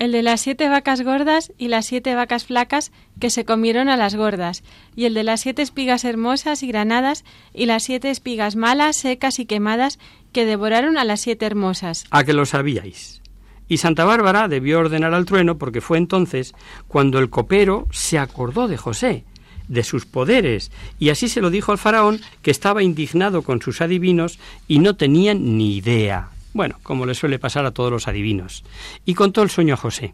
El 0.00 0.12
de 0.12 0.22
las 0.22 0.40
siete 0.40 0.66
vacas 0.70 1.02
gordas 1.02 1.52
y 1.58 1.68
las 1.68 1.84
siete 1.84 2.14
vacas 2.14 2.46
flacas 2.46 2.90
que 3.20 3.28
se 3.28 3.44
comieron 3.44 3.90
a 3.90 3.98
las 3.98 4.14
gordas, 4.14 4.64
y 4.96 5.04
el 5.04 5.12
de 5.12 5.24
las 5.24 5.42
siete 5.42 5.60
espigas 5.60 6.06
hermosas 6.06 6.62
y 6.62 6.68
granadas 6.68 7.22
y 7.52 7.66
las 7.66 7.82
siete 7.82 8.10
espigas 8.10 8.56
malas, 8.56 8.96
secas 8.96 9.38
y 9.38 9.44
quemadas 9.44 9.98
que 10.32 10.46
devoraron 10.46 10.96
a 10.96 11.04
las 11.04 11.20
siete 11.20 11.44
hermosas. 11.44 12.06
A 12.10 12.24
que 12.24 12.32
lo 12.32 12.46
sabíais. 12.46 13.20
Y 13.68 13.76
Santa 13.76 14.06
Bárbara 14.06 14.48
debió 14.48 14.78
ordenar 14.78 15.12
al 15.12 15.26
trueno 15.26 15.58
porque 15.58 15.82
fue 15.82 15.98
entonces 15.98 16.54
cuando 16.88 17.18
el 17.18 17.28
copero 17.28 17.86
se 17.90 18.18
acordó 18.18 18.68
de 18.68 18.78
José 18.78 19.24
de 19.68 19.84
sus 19.84 20.06
poderes, 20.06 20.72
y 20.98 21.10
así 21.10 21.28
se 21.28 21.42
lo 21.42 21.50
dijo 21.50 21.72
al 21.72 21.78
faraón, 21.78 22.22
que 22.40 22.50
estaba 22.50 22.82
indignado 22.82 23.42
con 23.42 23.60
sus 23.60 23.82
adivinos 23.82 24.38
y 24.66 24.78
no 24.78 24.96
tenían 24.96 25.58
ni 25.58 25.76
idea. 25.76 26.30
Bueno, 26.52 26.78
como 26.82 27.06
le 27.06 27.14
suele 27.14 27.38
pasar 27.38 27.64
a 27.64 27.70
todos 27.70 27.92
los 27.92 28.08
adivinos. 28.08 28.64
Y 29.04 29.14
contó 29.14 29.42
el 29.42 29.50
sueño 29.50 29.74
a 29.74 29.78
José. 29.78 30.12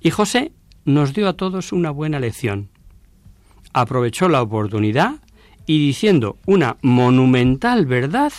Y 0.00 0.10
José 0.10 0.52
nos 0.84 1.14
dio 1.14 1.28
a 1.28 1.34
todos 1.34 1.72
una 1.72 1.90
buena 1.90 2.20
lección. 2.20 2.68
Aprovechó 3.72 4.28
la 4.28 4.42
oportunidad 4.42 5.16
y 5.66 5.78
diciendo 5.86 6.38
una 6.46 6.76
monumental 6.82 7.86
verdad, 7.86 8.32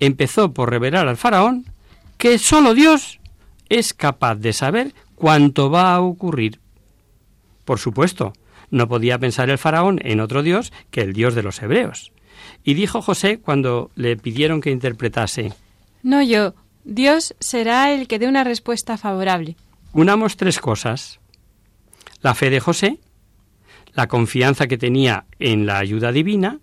empezó 0.00 0.52
por 0.52 0.70
revelar 0.70 1.08
al 1.08 1.16
faraón 1.16 1.66
que 2.18 2.38
sólo 2.38 2.74
Dios 2.74 3.20
es 3.68 3.94
capaz 3.94 4.34
de 4.36 4.52
saber 4.52 4.94
cuánto 5.14 5.70
va 5.70 5.94
a 5.94 6.00
ocurrir. 6.00 6.58
Por 7.64 7.78
supuesto, 7.78 8.32
no 8.70 8.88
podía 8.88 9.18
pensar 9.18 9.48
el 9.50 9.58
faraón 9.58 10.00
en 10.02 10.20
otro 10.20 10.42
Dios 10.42 10.72
que 10.90 11.02
el 11.02 11.12
Dios 11.12 11.34
de 11.34 11.42
los 11.42 11.62
hebreos. 11.62 12.12
Y 12.64 12.74
dijo 12.74 13.00
José 13.00 13.38
cuando 13.38 13.90
le 13.94 14.16
pidieron 14.16 14.60
que 14.60 14.70
interpretase 14.70 15.52
No 16.02 16.22
yo, 16.22 16.54
Dios 16.84 17.34
será 17.40 17.92
el 17.92 18.08
que 18.08 18.18
dé 18.18 18.28
una 18.28 18.44
respuesta 18.44 18.96
favorable. 18.96 19.56
unamos 19.92 20.36
tres 20.36 20.58
cosas. 20.58 21.20
La 22.22 22.34
fe 22.34 22.50
de 22.50 22.60
José, 22.60 22.98
la 23.94 24.06
confianza 24.06 24.66
que 24.66 24.78
tenía 24.78 25.26
en 25.38 25.66
la 25.66 25.78
ayuda 25.78 26.12
divina 26.12 26.60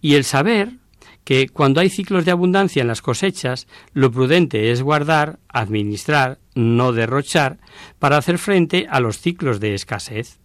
y 0.00 0.14
el 0.14 0.24
saber 0.24 0.78
que 1.24 1.48
cuando 1.48 1.80
hay 1.80 1.88
ciclos 1.88 2.24
de 2.24 2.30
abundancia 2.30 2.82
en 2.82 2.88
las 2.88 3.02
cosechas, 3.02 3.66
lo 3.92 4.12
prudente 4.12 4.70
es 4.70 4.82
guardar, 4.82 5.38
administrar, 5.48 6.38
no 6.54 6.92
derrochar, 6.92 7.58
para 7.98 8.18
hacer 8.18 8.38
frente 8.38 8.86
a 8.90 9.00
los 9.00 9.18
ciclos 9.18 9.58
de 9.58 9.74
escasez. 9.74 10.38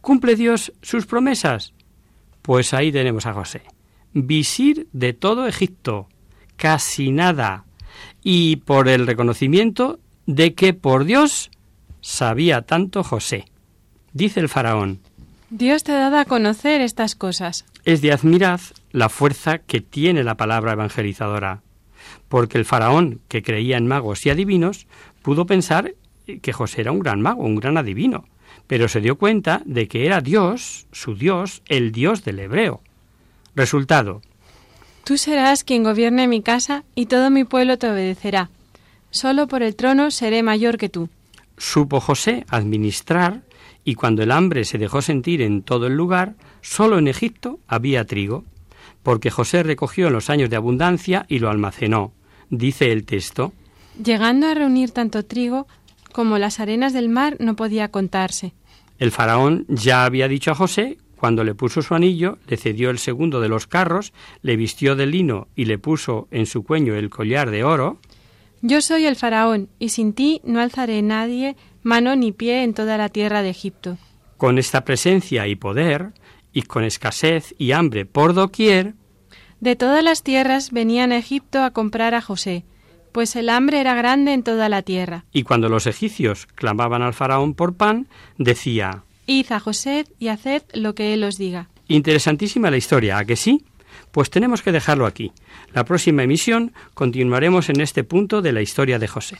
¿Cumple 0.00 0.34
Dios 0.34 0.72
sus 0.82 1.06
promesas? 1.06 1.72
Pues 2.42 2.74
ahí 2.74 2.90
tenemos 2.90 3.26
a 3.26 3.32
José. 3.32 3.62
Visir 4.12 4.88
de 4.92 5.12
todo 5.12 5.46
Egipto, 5.46 6.08
casi 6.56 7.10
nada, 7.10 7.64
y 8.22 8.56
por 8.56 8.88
el 8.88 9.06
reconocimiento 9.06 9.98
de 10.26 10.54
que 10.54 10.74
por 10.74 11.04
Dios 11.04 11.50
sabía 12.00 12.62
tanto 12.62 13.02
José. 13.02 13.46
Dice 14.12 14.40
el 14.40 14.48
faraón, 14.48 15.00
Dios 15.50 15.84
te 15.84 15.92
ha 15.92 15.98
dado 15.98 16.18
a 16.18 16.24
conocer 16.24 16.80
estas 16.80 17.14
cosas. 17.14 17.66
Es 17.84 18.00
de 18.00 18.12
admirar 18.12 18.60
la 18.90 19.08
fuerza 19.08 19.58
que 19.58 19.80
tiene 19.80 20.24
la 20.24 20.36
palabra 20.36 20.72
evangelizadora, 20.72 21.60
porque 22.28 22.56
el 22.56 22.64
faraón, 22.64 23.20
que 23.28 23.42
creía 23.42 23.76
en 23.76 23.86
magos 23.86 24.24
y 24.24 24.30
adivinos, 24.30 24.86
pudo 25.20 25.44
pensar 25.44 25.94
que 26.40 26.52
José 26.52 26.82
era 26.82 26.92
un 26.92 27.00
gran 27.00 27.20
mago, 27.20 27.44
un 27.44 27.56
gran 27.56 27.76
adivino, 27.76 28.24
pero 28.66 28.88
se 28.88 29.00
dio 29.00 29.16
cuenta 29.16 29.62
de 29.66 29.88
que 29.88 30.06
era 30.06 30.20
Dios, 30.20 30.86
su 30.92 31.14
Dios, 31.14 31.62
el 31.66 31.92
Dios 31.92 32.24
del 32.24 32.38
hebreo. 32.38 32.80
Resultado. 33.54 34.22
Tú 35.04 35.18
serás 35.18 35.64
quien 35.64 35.82
gobierne 35.82 36.28
mi 36.28 36.42
casa 36.42 36.84
y 36.94 37.06
todo 37.06 37.30
mi 37.30 37.44
pueblo 37.44 37.76
te 37.78 37.90
obedecerá. 37.90 38.50
Solo 39.10 39.48
por 39.48 39.62
el 39.62 39.76
trono 39.76 40.10
seré 40.10 40.42
mayor 40.42 40.78
que 40.78 40.88
tú. 40.88 41.08
Supo 41.58 42.00
José 42.00 42.44
administrar 42.48 43.42
y 43.84 43.94
cuando 43.94 44.22
el 44.22 44.30
hambre 44.30 44.64
se 44.64 44.78
dejó 44.78 45.02
sentir 45.02 45.42
en 45.42 45.62
todo 45.62 45.86
el 45.86 45.94
lugar, 45.94 46.34
solo 46.60 46.98
en 46.98 47.08
Egipto 47.08 47.58
había 47.66 48.04
trigo, 48.04 48.44
porque 49.02 49.30
José 49.30 49.62
recogió 49.62 50.06
en 50.06 50.12
los 50.12 50.30
años 50.30 50.50
de 50.50 50.56
abundancia 50.56 51.26
y 51.28 51.40
lo 51.40 51.50
almacenó. 51.50 52.12
Dice 52.48 52.92
el 52.92 53.04
texto. 53.04 53.52
Llegando 54.02 54.46
a 54.46 54.54
reunir 54.54 54.92
tanto 54.92 55.24
trigo 55.24 55.66
como 56.12 56.38
las 56.38 56.60
arenas 56.60 56.92
del 56.92 57.08
mar 57.08 57.36
no 57.40 57.56
podía 57.56 57.88
contarse. 57.88 58.52
El 58.98 59.10
faraón 59.10 59.66
ya 59.68 60.04
había 60.04 60.28
dicho 60.28 60.52
a 60.52 60.54
José, 60.54 60.98
cuando 61.22 61.44
le 61.44 61.54
puso 61.54 61.82
su 61.82 61.94
anillo, 61.94 62.38
le 62.48 62.56
cedió 62.56 62.90
el 62.90 62.98
segundo 62.98 63.40
de 63.40 63.48
los 63.48 63.68
carros, 63.68 64.12
le 64.40 64.56
vistió 64.56 64.96
de 64.96 65.06
lino 65.06 65.46
y 65.54 65.66
le 65.66 65.78
puso 65.78 66.26
en 66.32 66.46
su 66.46 66.64
cuello 66.64 66.96
el 66.96 67.10
collar 67.10 67.52
de 67.52 67.62
oro. 67.62 68.00
Yo 68.60 68.80
soy 68.80 69.06
el 69.06 69.14
faraón, 69.14 69.68
y 69.78 69.90
sin 69.90 70.14
ti 70.14 70.40
no 70.42 70.60
alzaré 70.60 71.00
nadie 71.00 71.54
mano 71.84 72.16
ni 72.16 72.32
pie 72.32 72.64
en 72.64 72.74
toda 72.74 72.98
la 72.98 73.08
tierra 73.08 73.42
de 73.42 73.50
Egipto. 73.50 73.98
Con 74.36 74.58
esta 74.58 74.84
presencia 74.84 75.46
y 75.46 75.54
poder, 75.54 76.10
y 76.52 76.62
con 76.62 76.82
escasez 76.82 77.54
y 77.56 77.70
hambre 77.70 78.04
por 78.04 78.34
doquier, 78.34 78.94
de 79.60 79.76
todas 79.76 80.02
las 80.02 80.24
tierras 80.24 80.72
venían 80.72 81.12
a 81.12 81.18
Egipto 81.18 81.62
a 81.62 81.70
comprar 81.70 82.14
a 82.16 82.20
José, 82.20 82.64
pues 83.12 83.36
el 83.36 83.48
hambre 83.48 83.80
era 83.80 83.94
grande 83.94 84.32
en 84.32 84.42
toda 84.42 84.68
la 84.68 84.82
tierra. 84.82 85.24
Y 85.30 85.44
cuando 85.44 85.68
los 85.68 85.86
egipcios 85.86 86.46
clamaban 86.46 87.02
al 87.02 87.14
faraón 87.14 87.54
por 87.54 87.76
pan, 87.76 88.08
decía, 88.38 89.04
Id 89.26 89.52
a 89.52 89.60
José 89.60 90.04
y 90.18 90.28
haced 90.28 90.62
lo 90.74 90.94
que 90.94 91.14
él 91.14 91.24
os 91.24 91.36
diga. 91.36 91.68
Interesantísima 91.88 92.70
la 92.70 92.76
historia, 92.76 93.18
¿a 93.18 93.24
que 93.24 93.36
sí? 93.36 93.64
Pues 94.10 94.30
tenemos 94.30 94.62
que 94.62 94.72
dejarlo 94.72 95.06
aquí. 95.06 95.32
La 95.72 95.84
próxima 95.84 96.22
emisión 96.22 96.72
continuaremos 96.94 97.68
en 97.68 97.80
este 97.80 98.04
punto 98.04 98.42
de 98.42 98.52
la 98.52 98.62
historia 98.62 98.98
de 98.98 99.08
José. 99.08 99.38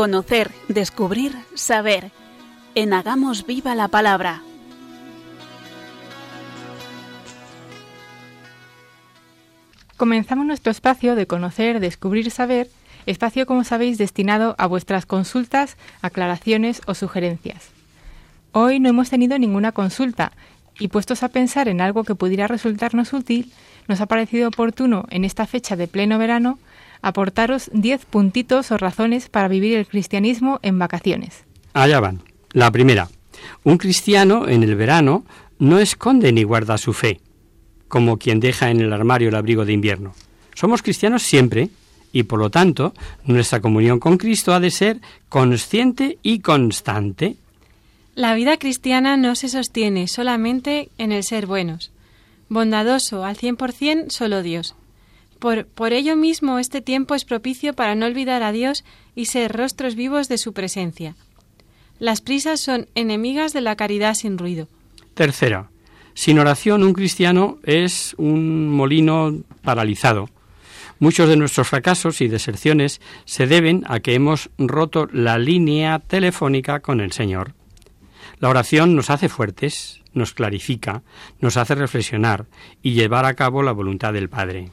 Conocer, 0.00 0.50
descubrir, 0.68 1.36
saber. 1.54 2.10
En 2.74 2.94
Hagamos 2.94 3.44
Viva 3.44 3.74
la 3.74 3.88
Palabra. 3.88 4.40
Comenzamos 9.98 10.46
nuestro 10.46 10.72
espacio 10.72 11.16
de 11.16 11.26
conocer, 11.26 11.80
descubrir, 11.80 12.30
saber, 12.30 12.70
espacio 13.04 13.44
como 13.44 13.62
sabéis 13.62 13.98
destinado 13.98 14.54
a 14.56 14.66
vuestras 14.66 15.04
consultas, 15.04 15.76
aclaraciones 16.00 16.80
o 16.86 16.94
sugerencias. 16.94 17.68
Hoy 18.52 18.80
no 18.80 18.88
hemos 18.88 19.10
tenido 19.10 19.38
ninguna 19.38 19.72
consulta 19.72 20.32
y 20.78 20.88
puestos 20.88 21.22
a 21.22 21.28
pensar 21.28 21.68
en 21.68 21.82
algo 21.82 22.04
que 22.04 22.14
pudiera 22.14 22.46
resultarnos 22.46 23.12
útil, 23.12 23.52
nos 23.86 24.00
ha 24.00 24.06
parecido 24.06 24.48
oportuno 24.48 25.04
en 25.10 25.26
esta 25.26 25.46
fecha 25.46 25.76
de 25.76 25.88
pleno 25.88 26.16
verano 26.16 26.58
aportaros 27.02 27.70
10 27.72 28.04
puntitos 28.06 28.70
o 28.70 28.78
razones 28.78 29.28
para 29.28 29.48
vivir 29.48 29.76
el 29.76 29.86
cristianismo 29.86 30.58
en 30.62 30.78
vacaciones. 30.78 31.44
Allá 31.72 32.00
van. 32.00 32.22
La 32.52 32.70
primera. 32.70 33.08
Un 33.64 33.78
cristiano 33.78 34.48
en 34.48 34.62
el 34.62 34.74
verano 34.74 35.24
no 35.58 35.78
esconde 35.78 36.32
ni 36.32 36.42
guarda 36.42 36.78
su 36.78 36.92
fe, 36.92 37.20
como 37.88 38.18
quien 38.18 38.40
deja 38.40 38.70
en 38.70 38.80
el 38.80 38.92
armario 38.92 39.28
el 39.28 39.34
abrigo 39.34 39.64
de 39.64 39.72
invierno. 39.72 40.14
Somos 40.54 40.82
cristianos 40.82 41.22
siempre 41.22 41.70
y 42.12 42.24
por 42.24 42.38
lo 42.38 42.50
tanto 42.50 42.92
nuestra 43.24 43.60
comunión 43.60 44.00
con 44.00 44.16
Cristo 44.16 44.52
ha 44.52 44.60
de 44.60 44.70
ser 44.70 45.00
consciente 45.28 46.18
y 46.22 46.40
constante. 46.40 47.36
La 48.14 48.34
vida 48.34 48.56
cristiana 48.56 49.16
no 49.16 49.34
se 49.34 49.48
sostiene 49.48 50.08
solamente 50.08 50.90
en 50.98 51.12
el 51.12 51.22
ser 51.22 51.46
buenos. 51.46 51.92
Bondadoso 52.48 53.24
al 53.24 53.36
cien 53.36 53.56
por 53.56 53.72
cien 53.72 54.10
solo 54.10 54.42
Dios. 54.42 54.74
Por, 55.40 55.92
ello 55.94 56.16
mismo 56.16 56.58
este 56.58 56.82
tiempo 56.82 57.14
es 57.14 57.24
propicio 57.24 57.72
para 57.72 57.94
no 57.94 58.04
olvidar 58.04 58.42
a 58.42 58.52
Dios 58.52 58.84
y 59.16 59.24
ser 59.24 59.50
rostros 59.52 59.94
vivos 59.94 60.28
de 60.28 60.36
su 60.36 60.52
presencia. 60.52 61.16
Las 61.98 62.20
prisas 62.20 62.60
son 62.60 62.88
enemigas 62.94 63.54
de 63.54 63.62
la 63.62 63.74
caridad 63.74 64.12
sin 64.12 64.36
ruido. 64.36 64.68
Tercera, 65.14 65.70
sin 66.12 66.38
oración 66.38 66.82
un 66.82 66.92
cristiano 66.92 67.58
es 67.64 68.14
un 68.18 68.68
molino 68.68 69.34
paralizado. 69.62 70.28
Muchos 70.98 71.30
de 71.30 71.36
nuestros 71.36 71.68
fracasos 71.68 72.20
y 72.20 72.28
deserciones 72.28 73.00
se 73.24 73.46
deben 73.46 73.84
a 73.86 74.00
que 74.00 74.12
hemos 74.12 74.50
roto 74.58 75.08
la 75.10 75.38
línea 75.38 76.00
telefónica 76.00 76.80
con 76.80 77.00
el 77.00 77.12
Señor. 77.12 77.54
La 78.40 78.50
oración 78.50 78.94
nos 78.94 79.08
hace 79.08 79.30
fuertes, 79.30 80.02
nos 80.12 80.34
clarifica, 80.34 81.02
nos 81.40 81.56
hace 81.56 81.74
reflexionar 81.74 82.44
y 82.82 82.92
llevar 82.92 83.24
a 83.24 83.32
cabo 83.32 83.62
la 83.62 83.72
voluntad 83.72 84.12
del 84.12 84.28
Padre. 84.28 84.70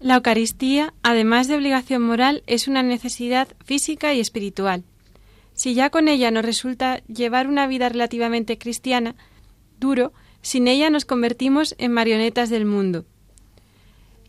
La 0.00 0.14
Eucaristía, 0.16 0.94
además 1.02 1.46
de 1.46 1.56
obligación 1.56 2.00
moral, 2.00 2.42
es 2.46 2.68
una 2.68 2.82
necesidad 2.82 3.48
física 3.62 4.14
y 4.14 4.20
espiritual. 4.20 4.82
Si 5.52 5.74
ya 5.74 5.90
con 5.90 6.08
ella 6.08 6.30
nos 6.30 6.42
resulta 6.42 7.02
llevar 7.06 7.46
una 7.46 7.66
vida 7.66 7.90
relativamente 7.90 8.56
cristiana, 8.56 9.14
duro, 9.78 10.14
sin 10.40 10.68
ella 10.68 10.88
nos 10.88 11.04
convertimos 11.04 11.74
en 11.76 11.92
marionetas 11.92 12.48
del 12.48 12.64
mundo. 12.64 13.04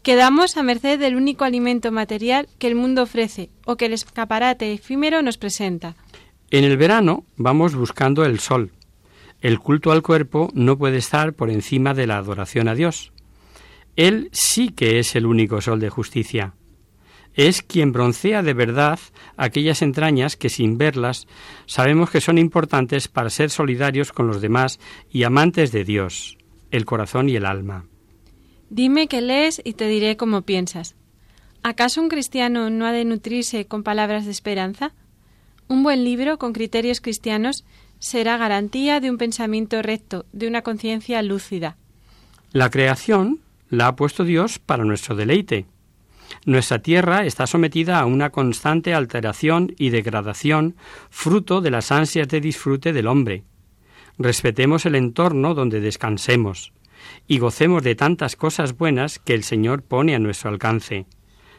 Quedamos 0.04 0.58
a 0.58 0.64
merced 0.64 1.00
del 1.00 1.16
único 1.16 1.46
alimento 1.46 1.90
material 1.94 2.50
que 2.60 2.68
el 2.68 2.76
mundo 2.76 3.04
ofrece 3.04 3.50
o 3.66 3.78
que 3.78 3.86
el 3.86 3.94
escaparate 3.94 4.74
efímero 4.74 5.22
nos 5.22 5.38
presenta. 5.38 5.96
En 6.50 6.66
el 6.66 6.76
verano 6.76 7.24
vamos 7.38 7.76
buscando 7.76 8.26
el 8.26 8.40
sol. 8.40 8.72
El 9.40 9.60
culto 9.60 9.94
al 9.94 10.02
cuerpo 10.02 10.50
no 10.54 10.78
puede 10.78 10.98
estar 10.98 11.32
por 11.32 11.50
encima 11.50 11.94
de 11.94 12.08
la 12.08 12.18
adoración 12.18 12.68
a 12.68 12.76
Dios. 12.76 13.14
Él 13.96 14.30
sí 14.32 14.70
que 14.70 15.00
es 15.00 15.16
el 15.16 15.26
único 15.26 15.62
sol 15.62 15.80
de 15.80 15.90
justicia. 15.90 16.54
Es 17.34 17.62
quien 17.62 17.92
broncea 17.92 18.44
de 18.44 18.54
verdad 18.54 19.00
aquellas 19.38 19.82
entrañas 19.82 20.36
que 20.36 20.50
sin 20.50 20.78
verlas 20.78 21.28
sabemos 21.66 22.10
que 22.10 22.22
son 22.22 22.38
importantes 22.38 23.08
para 23.08 23.30
ser 23.30 23.50
solidarios 23.50 24.12
con 24.12 24.28
los 24.28 24.42
demás 24.42 24.80
y 25.10 25.24
amantes 25.24 25.72
de 25.72 25.86
Dios, 25.86 26.38
el 26.72 26.86
corazón 26.86 27.30
y 27.30 27.36
el 27.36 27.46
alma. 27.46 27.86
Dime 28.70 29.08
qué 29.08 29.22
lees 29.22 29.62
y 29.64 29.74
te 29.74 29.88
diré 29.88 30.18
cómo 30.18 30.42
piensas. 30.42 30.96
¿Acaso 31.64 32.02
un 32.02 32.10
cristiano 32.10 32.70
no 32.70 32.86
ha 32.86 32.92
de 32.92 33.06
nutrirse 33.06 33.66
con 33.66 33.84
palabras 33.84 34.26
de 34.26 34.32
esperanza? 34.32 34.94
Un 35.68 35.84
buen 35.84 36.04
libro 36.04 36.38
con 36.38 36.54
criterios 36.54 37.02
cristianos 37.02 37.64
será 38.00 38.38
garantía 38.38 39.00
de 39.00 39.10
un 39.10 39.18
pensamiento 39.18 39.82
recto, 39.82 40.26
de 40.34 40.48
una 40.48 40.64
conciencia 40.64 41.22
lúcida. 41.22 41.78
La 42.52 42.70
creación 42.70 43.40
la 43.72 43.88
ha 43.88 43.96
puesto 43.96 44.24
Dios 44.24 44.60
para 44.60 44.84
nuestro 44.84 45.16
deleite. 45.16 45.66
Nuestra 46.46 46.80
tierra 46.80 47.26
está 47.26 47.48
sometida 47.48 48.00
a 48.00 48.06
una 48.06 48.30
constante 48.30 48.94
alteración 48.94 49.74
y 49.78 49.90
degradación, 49.90 50.76
fruto 51.10 51.62
de 51.62 51.72
las 51.72 51.92
ansias 51.92 52.28
de 52.28 52.42
disfrute 52.42 52.94
del 52.94 53.08
hombre. 53.08 53.44
Respetemos 54.18 54.86
el 54.86 54.96
entorno 54.96 55.56
donde 55.56 55.80
descansemos 55.80 56.74
y 57.28 57.40
gocemos 57.40 57.82
de 57.82 57.96
tantas 57.96 58.36
cosas 58.36 58.78
buenas 58.78 59.20
que 59.20 59.34
el 59.34 59.44
Señor 59.44 59.82
pone 59.84 60.16
a 60.16 60.20
nuestro 60.20 60.50
alcance. 60.50 61.06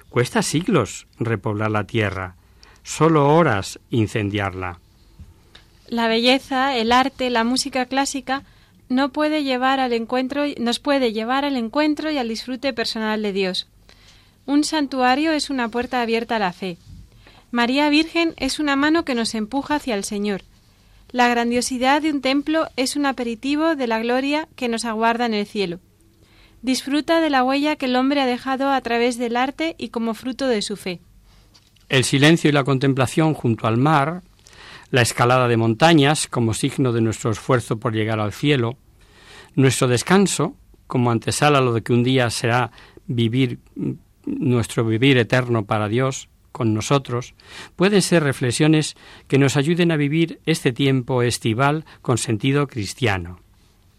Cuesta 0.08 0.42
siglos 0.42 1.06
repoblar 1.18 1.70
la 1.70 1.84
tierra, 1.84 2.36
solo 2.82 3.34
horas 3.34 3.80
incendiarla. 3.90 4.80
La 5.88 6.08
belleza, 6.08 6.76
el 6.76 6.92
arte, 6.92 7.30
la 7.30 7.44
música 7.44 7.86
clásica 7.86 8.44
no 8.92 9.10
puede 9.10 9.42
llevar 9.42 9.80
al 9.80 9.92
encuentro, 9.92 10.44
nos 10.58 10.78
puede 10.78 11.12
llevar 11.12 11.44
al 11.44 11.56
encuentro 11.56 12.10
y 12.10 12.18
al 12.18 12.28
disfrute 12.28 12.72
personal 12.72 13.22
de 13.22 13.32
Dios. 13.32 13.66
Un 14.46 14.64
santuario 14.64 15.32
es 15.32 15.50
una 15.50 15.68
puerta 15.68 16.02
abierta 16.02 16.36
a 16.36 16.40
la 16.40 16.52
fe. 16.52 16.76
María 17.50 17.88
Virgen 17.88 18.34
es 18.36 18.58
una 18.58 18.76
mano 18.76 19.04
que 19.04 19.14
nos 19.14 19.34
empuja 19.34 19.76
hacia 19.76 19.94
el 19.94 20.04
Señor. 20.04 20.42
La 21.10 21.28
grandiosidad 21.28 22.02
de 22.02 22.10
un 22.10 22.22
templo 22.22 22.68
es 22.76 22.96
un 22.96 23.06
aperitivo 23.06 23.76
de 23.76 23.86
la 23.86 23.98
gloria 24.00 24.48
que 24.56 24.68
nos 24.68 24.84
aguarda 24.84 25.26
en 25.26 25.34
el 25.34 25.46
cielo. 25.46 25.78
Disfruta 26.62 27.20
de 27.20 27.30
la 27.30 27.44
huella 27.44 27.76
que 27.76 27.86
el 27.86 27.96
hombre 27.96 28.20
ha 28.20 28.26
dejado 28.26 28.70
a 28.70 28.80
través 28.80 29.18
del 29.18 29.36
arte 29.36 29.74
y 29.78 29.88
como 29.88 30.14
fruto 30.14 30.46
de 30.46 30.62
su 30.62 30.76
fe. 30.76 31.00
El 31.88 32.04
silencio 32.04 32.48
y 32.48 32.52
la 32.52 32.64
contemplación 32.64 33.34
junto 33.34 33.66
al 33.66 33.76
mar, 33.76 34.22
la 34.92 35.02
escalada 35.02 35.48
de 35.48 35.56
montañas 35.56 36.28
como 36.28 36.54
signo 36.54 36.92
de 36.92 37.00
nuestro 37.00 37.30
esfuerzo 37.30 37.78
por 37.78 37.94
llegar 37.94 38.20
al 38.20 38.32
cielo, 38.32 38.76
nuestro 39.54 39.88
descanso 39.88 40.54
como 40.86 41.10
antesala 41.10 41.62
lo 41.62 41.72
de 41.72 41.82
que 41.82 41.94
un 41.94 42.04
día 42.04 42.28
será 42.28 42.70
vivir 43.06 43.58
nuestro 44.26 44.84
vivir 44.84 45.16
eterno 45.16 45.64
para 45.64 45.88
Dios 45.88 46.28
con 46.52 46.74
nosotros, 46.74 47.34
pueden 47.74 48.02
ser 48.02 48.22
reflexiones 48.22 48.94
que 49.28 49.38
nos 49.38 49.56
ayuden 49.56 49.90
a 49.90 49.96
vivir 49.96 50.40
este 50.44 50.72
tiempo 50.72 51.22
estival 51.22 51.86
con 52.02 52.18
sentido 52.18 52.68
cristiano. 52.68 53.40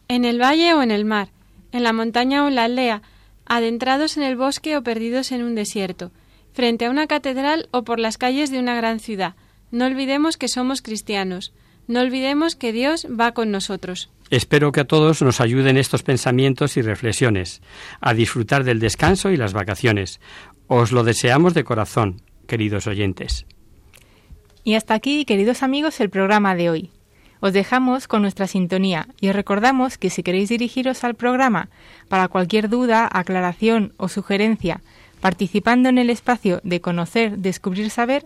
En 0.07 0.25
el 0.25 0.39
valle 0.39 0.75
o 0.75 0.83
en 0.83 0.91
el 0.91 1.05
mar, 1.05 1.29
en 1.71 1.81
la 1.81 1.91
montaña 1.91 2.45
o 2.45 2.47
en 2.49 2.55
la 2.55 2.65
aldea, 2.65 3.01
adentrados 3.47 4.15
en 4.15 4.23
el 4.23 4.35
bosque 4.35 4.77
o 4.77 4.83
perdidos 4.83 5.31
en 5.31 5.41
un 5.41 5.55
desierto, 5.55 6.11
frente 6.53 6.85
a 6.85 6.91
una 6.91 7.07
catedral 7.07 7.67
o 7.71 7.83
por 7.83 7.99
las 7.99 8.19
calles 8.19 8.51
de 8.51 8.59
una 8.59 8.75
gran 8.75 8.99
ciudad, 8.99 9.33
no 9.73 9.87
olvidemos 9.87 10.37
que 10.37 10.47
somos 10.47 10.83
cristianos, 10.83 11.51
no 11.87 12.01
olvidemos 12.01 12.55
que 12.55 12.71
Dios 12.71 13.07
va 13.09 13.33
con 13.33 13.49
nosotros. 13.49 14.11
Espero 14.29 14.71
que 14.71 14.81
a 14.81 14.85
todos 14.85 15.23
nos 15.23 15.41
ayuden 15.41 15.77
estos 15.77 16.03
pensamientos 16.03 16.77
y 16.77 16.83
reflexiones, 16.83 17.63
a 17.99 18.13
disfrutar 18.13 18.63
del 18.63 18.79
descanso 18.79 19.31
y 19.31 19.35
las 19.35 19.53
vacaciones. 19.53 20.19
Os 20.67 20.91
lo 20.91 21.03
deseamos 21.03 21.55
de 21.55 21.63
corazón, 21.63 22.21
queridos 22.45 22.85
oyentes. 22.85 23.47
Y 24.63 24.75
hasta 24.75 24.93
aquí, 24.93 25.25
queridos 25.25 25.63
amigos, 25.63 25.99
el 25.99 26.11
programa 26.11 26.55
de 26.55 26.69
hoy. 26.69 26.91
Os 27.39 27.51
dejamos 27.51 28.07
con 28.07 28.21
nuestra 28.21 28.45
sintonía 28.45 29.07
y 29.19 29.29
os 29.29 29.35
recordamos 29.35 29.97
que 29.97 30.11
si 30.11 30.21
queréis 30.21 30.49
dirigiros 30.49 31.03
al 31.03 31.15
programa 31.15 31.69
para 32.09 32.27
cualquier 32.27 32.69
duda, 32.69 33.09
aclaración 33.11 33.93
o 33.97 34.07
sugerencia, 34.07 34.81
participando 35.19 35.89
en 35.89 35.97
el 35.97 36.11
espacio 36.11 36.61
de 36.63 36.79
conocer, 36.79 37.39
descubrir, 37.39 37.89
saber, 37.89 38.25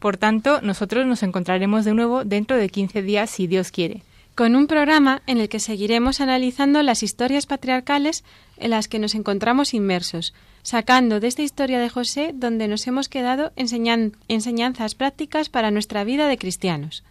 Por 0.00 0.16
tanto, 0.16 0.60
nosotros 0.62 1.06
nos 1.06 1.22
encontraremos 1.22 1.84
de 1.84 1.94
nuevo 1.94 2.24
dentro 2.24 2.56
de 2.56 2.68
15 2.68 3.02
días, 3.02 3.30
si 3.30 3.46
Dios 3.46 3.70
quiere. 3.70 4.02
con 4.36 4.56
un 4.56 4.68
programa 4.68 5.20
en 5.26 5.38
el 5.38 5.50
que 5.50 5.60
seguiremos 5.60 6.22
analizando 6.22 6.82
las 6.82 7.02
historias 7.02 7.44
patriarcales 7.44 8.24
en 8.56 8.70
las 8.70 8.88
que 8.88 8.98
nos 8.98 9.14
encontramos 9.14 9.74
inmersos, 9.74 10.32
sacando 10.62 11.20
de 11.20 11.26
esta 11.26 11.42
historia 11.42 11.78
de 11.78 11.90
José 11.90 12.30
donde 12.32 12.66
nos 12.66 12.86
hemos 12.86 13.10
quedado 13.10 13.52
enseñanzas 13.56 14.94
prácticas 14.94 15.50
para 15.50 15.70
nuestra 15.70 16.04
vida 16.04 16.26
de 16.26 16.38
cristianos. 16.38 17.04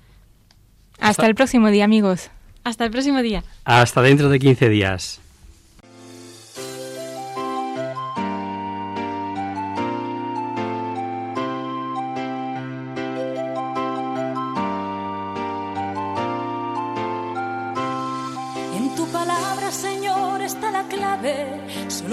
Hasta 0.99 1.27
el 1.27 1.35
próximo 1.35 1.69
día, 1.69 1.85
amigos. 1.85 2.31
Hasta 2.63 2.85
el 2.85 2.91
próximo 2.91 3.21
día. 3.21 3.43
Hasta 3.63 4.01
dentro 4.01 4.29
de 4.29 4.39
15 4.39 4.69
días. 4.69 5.21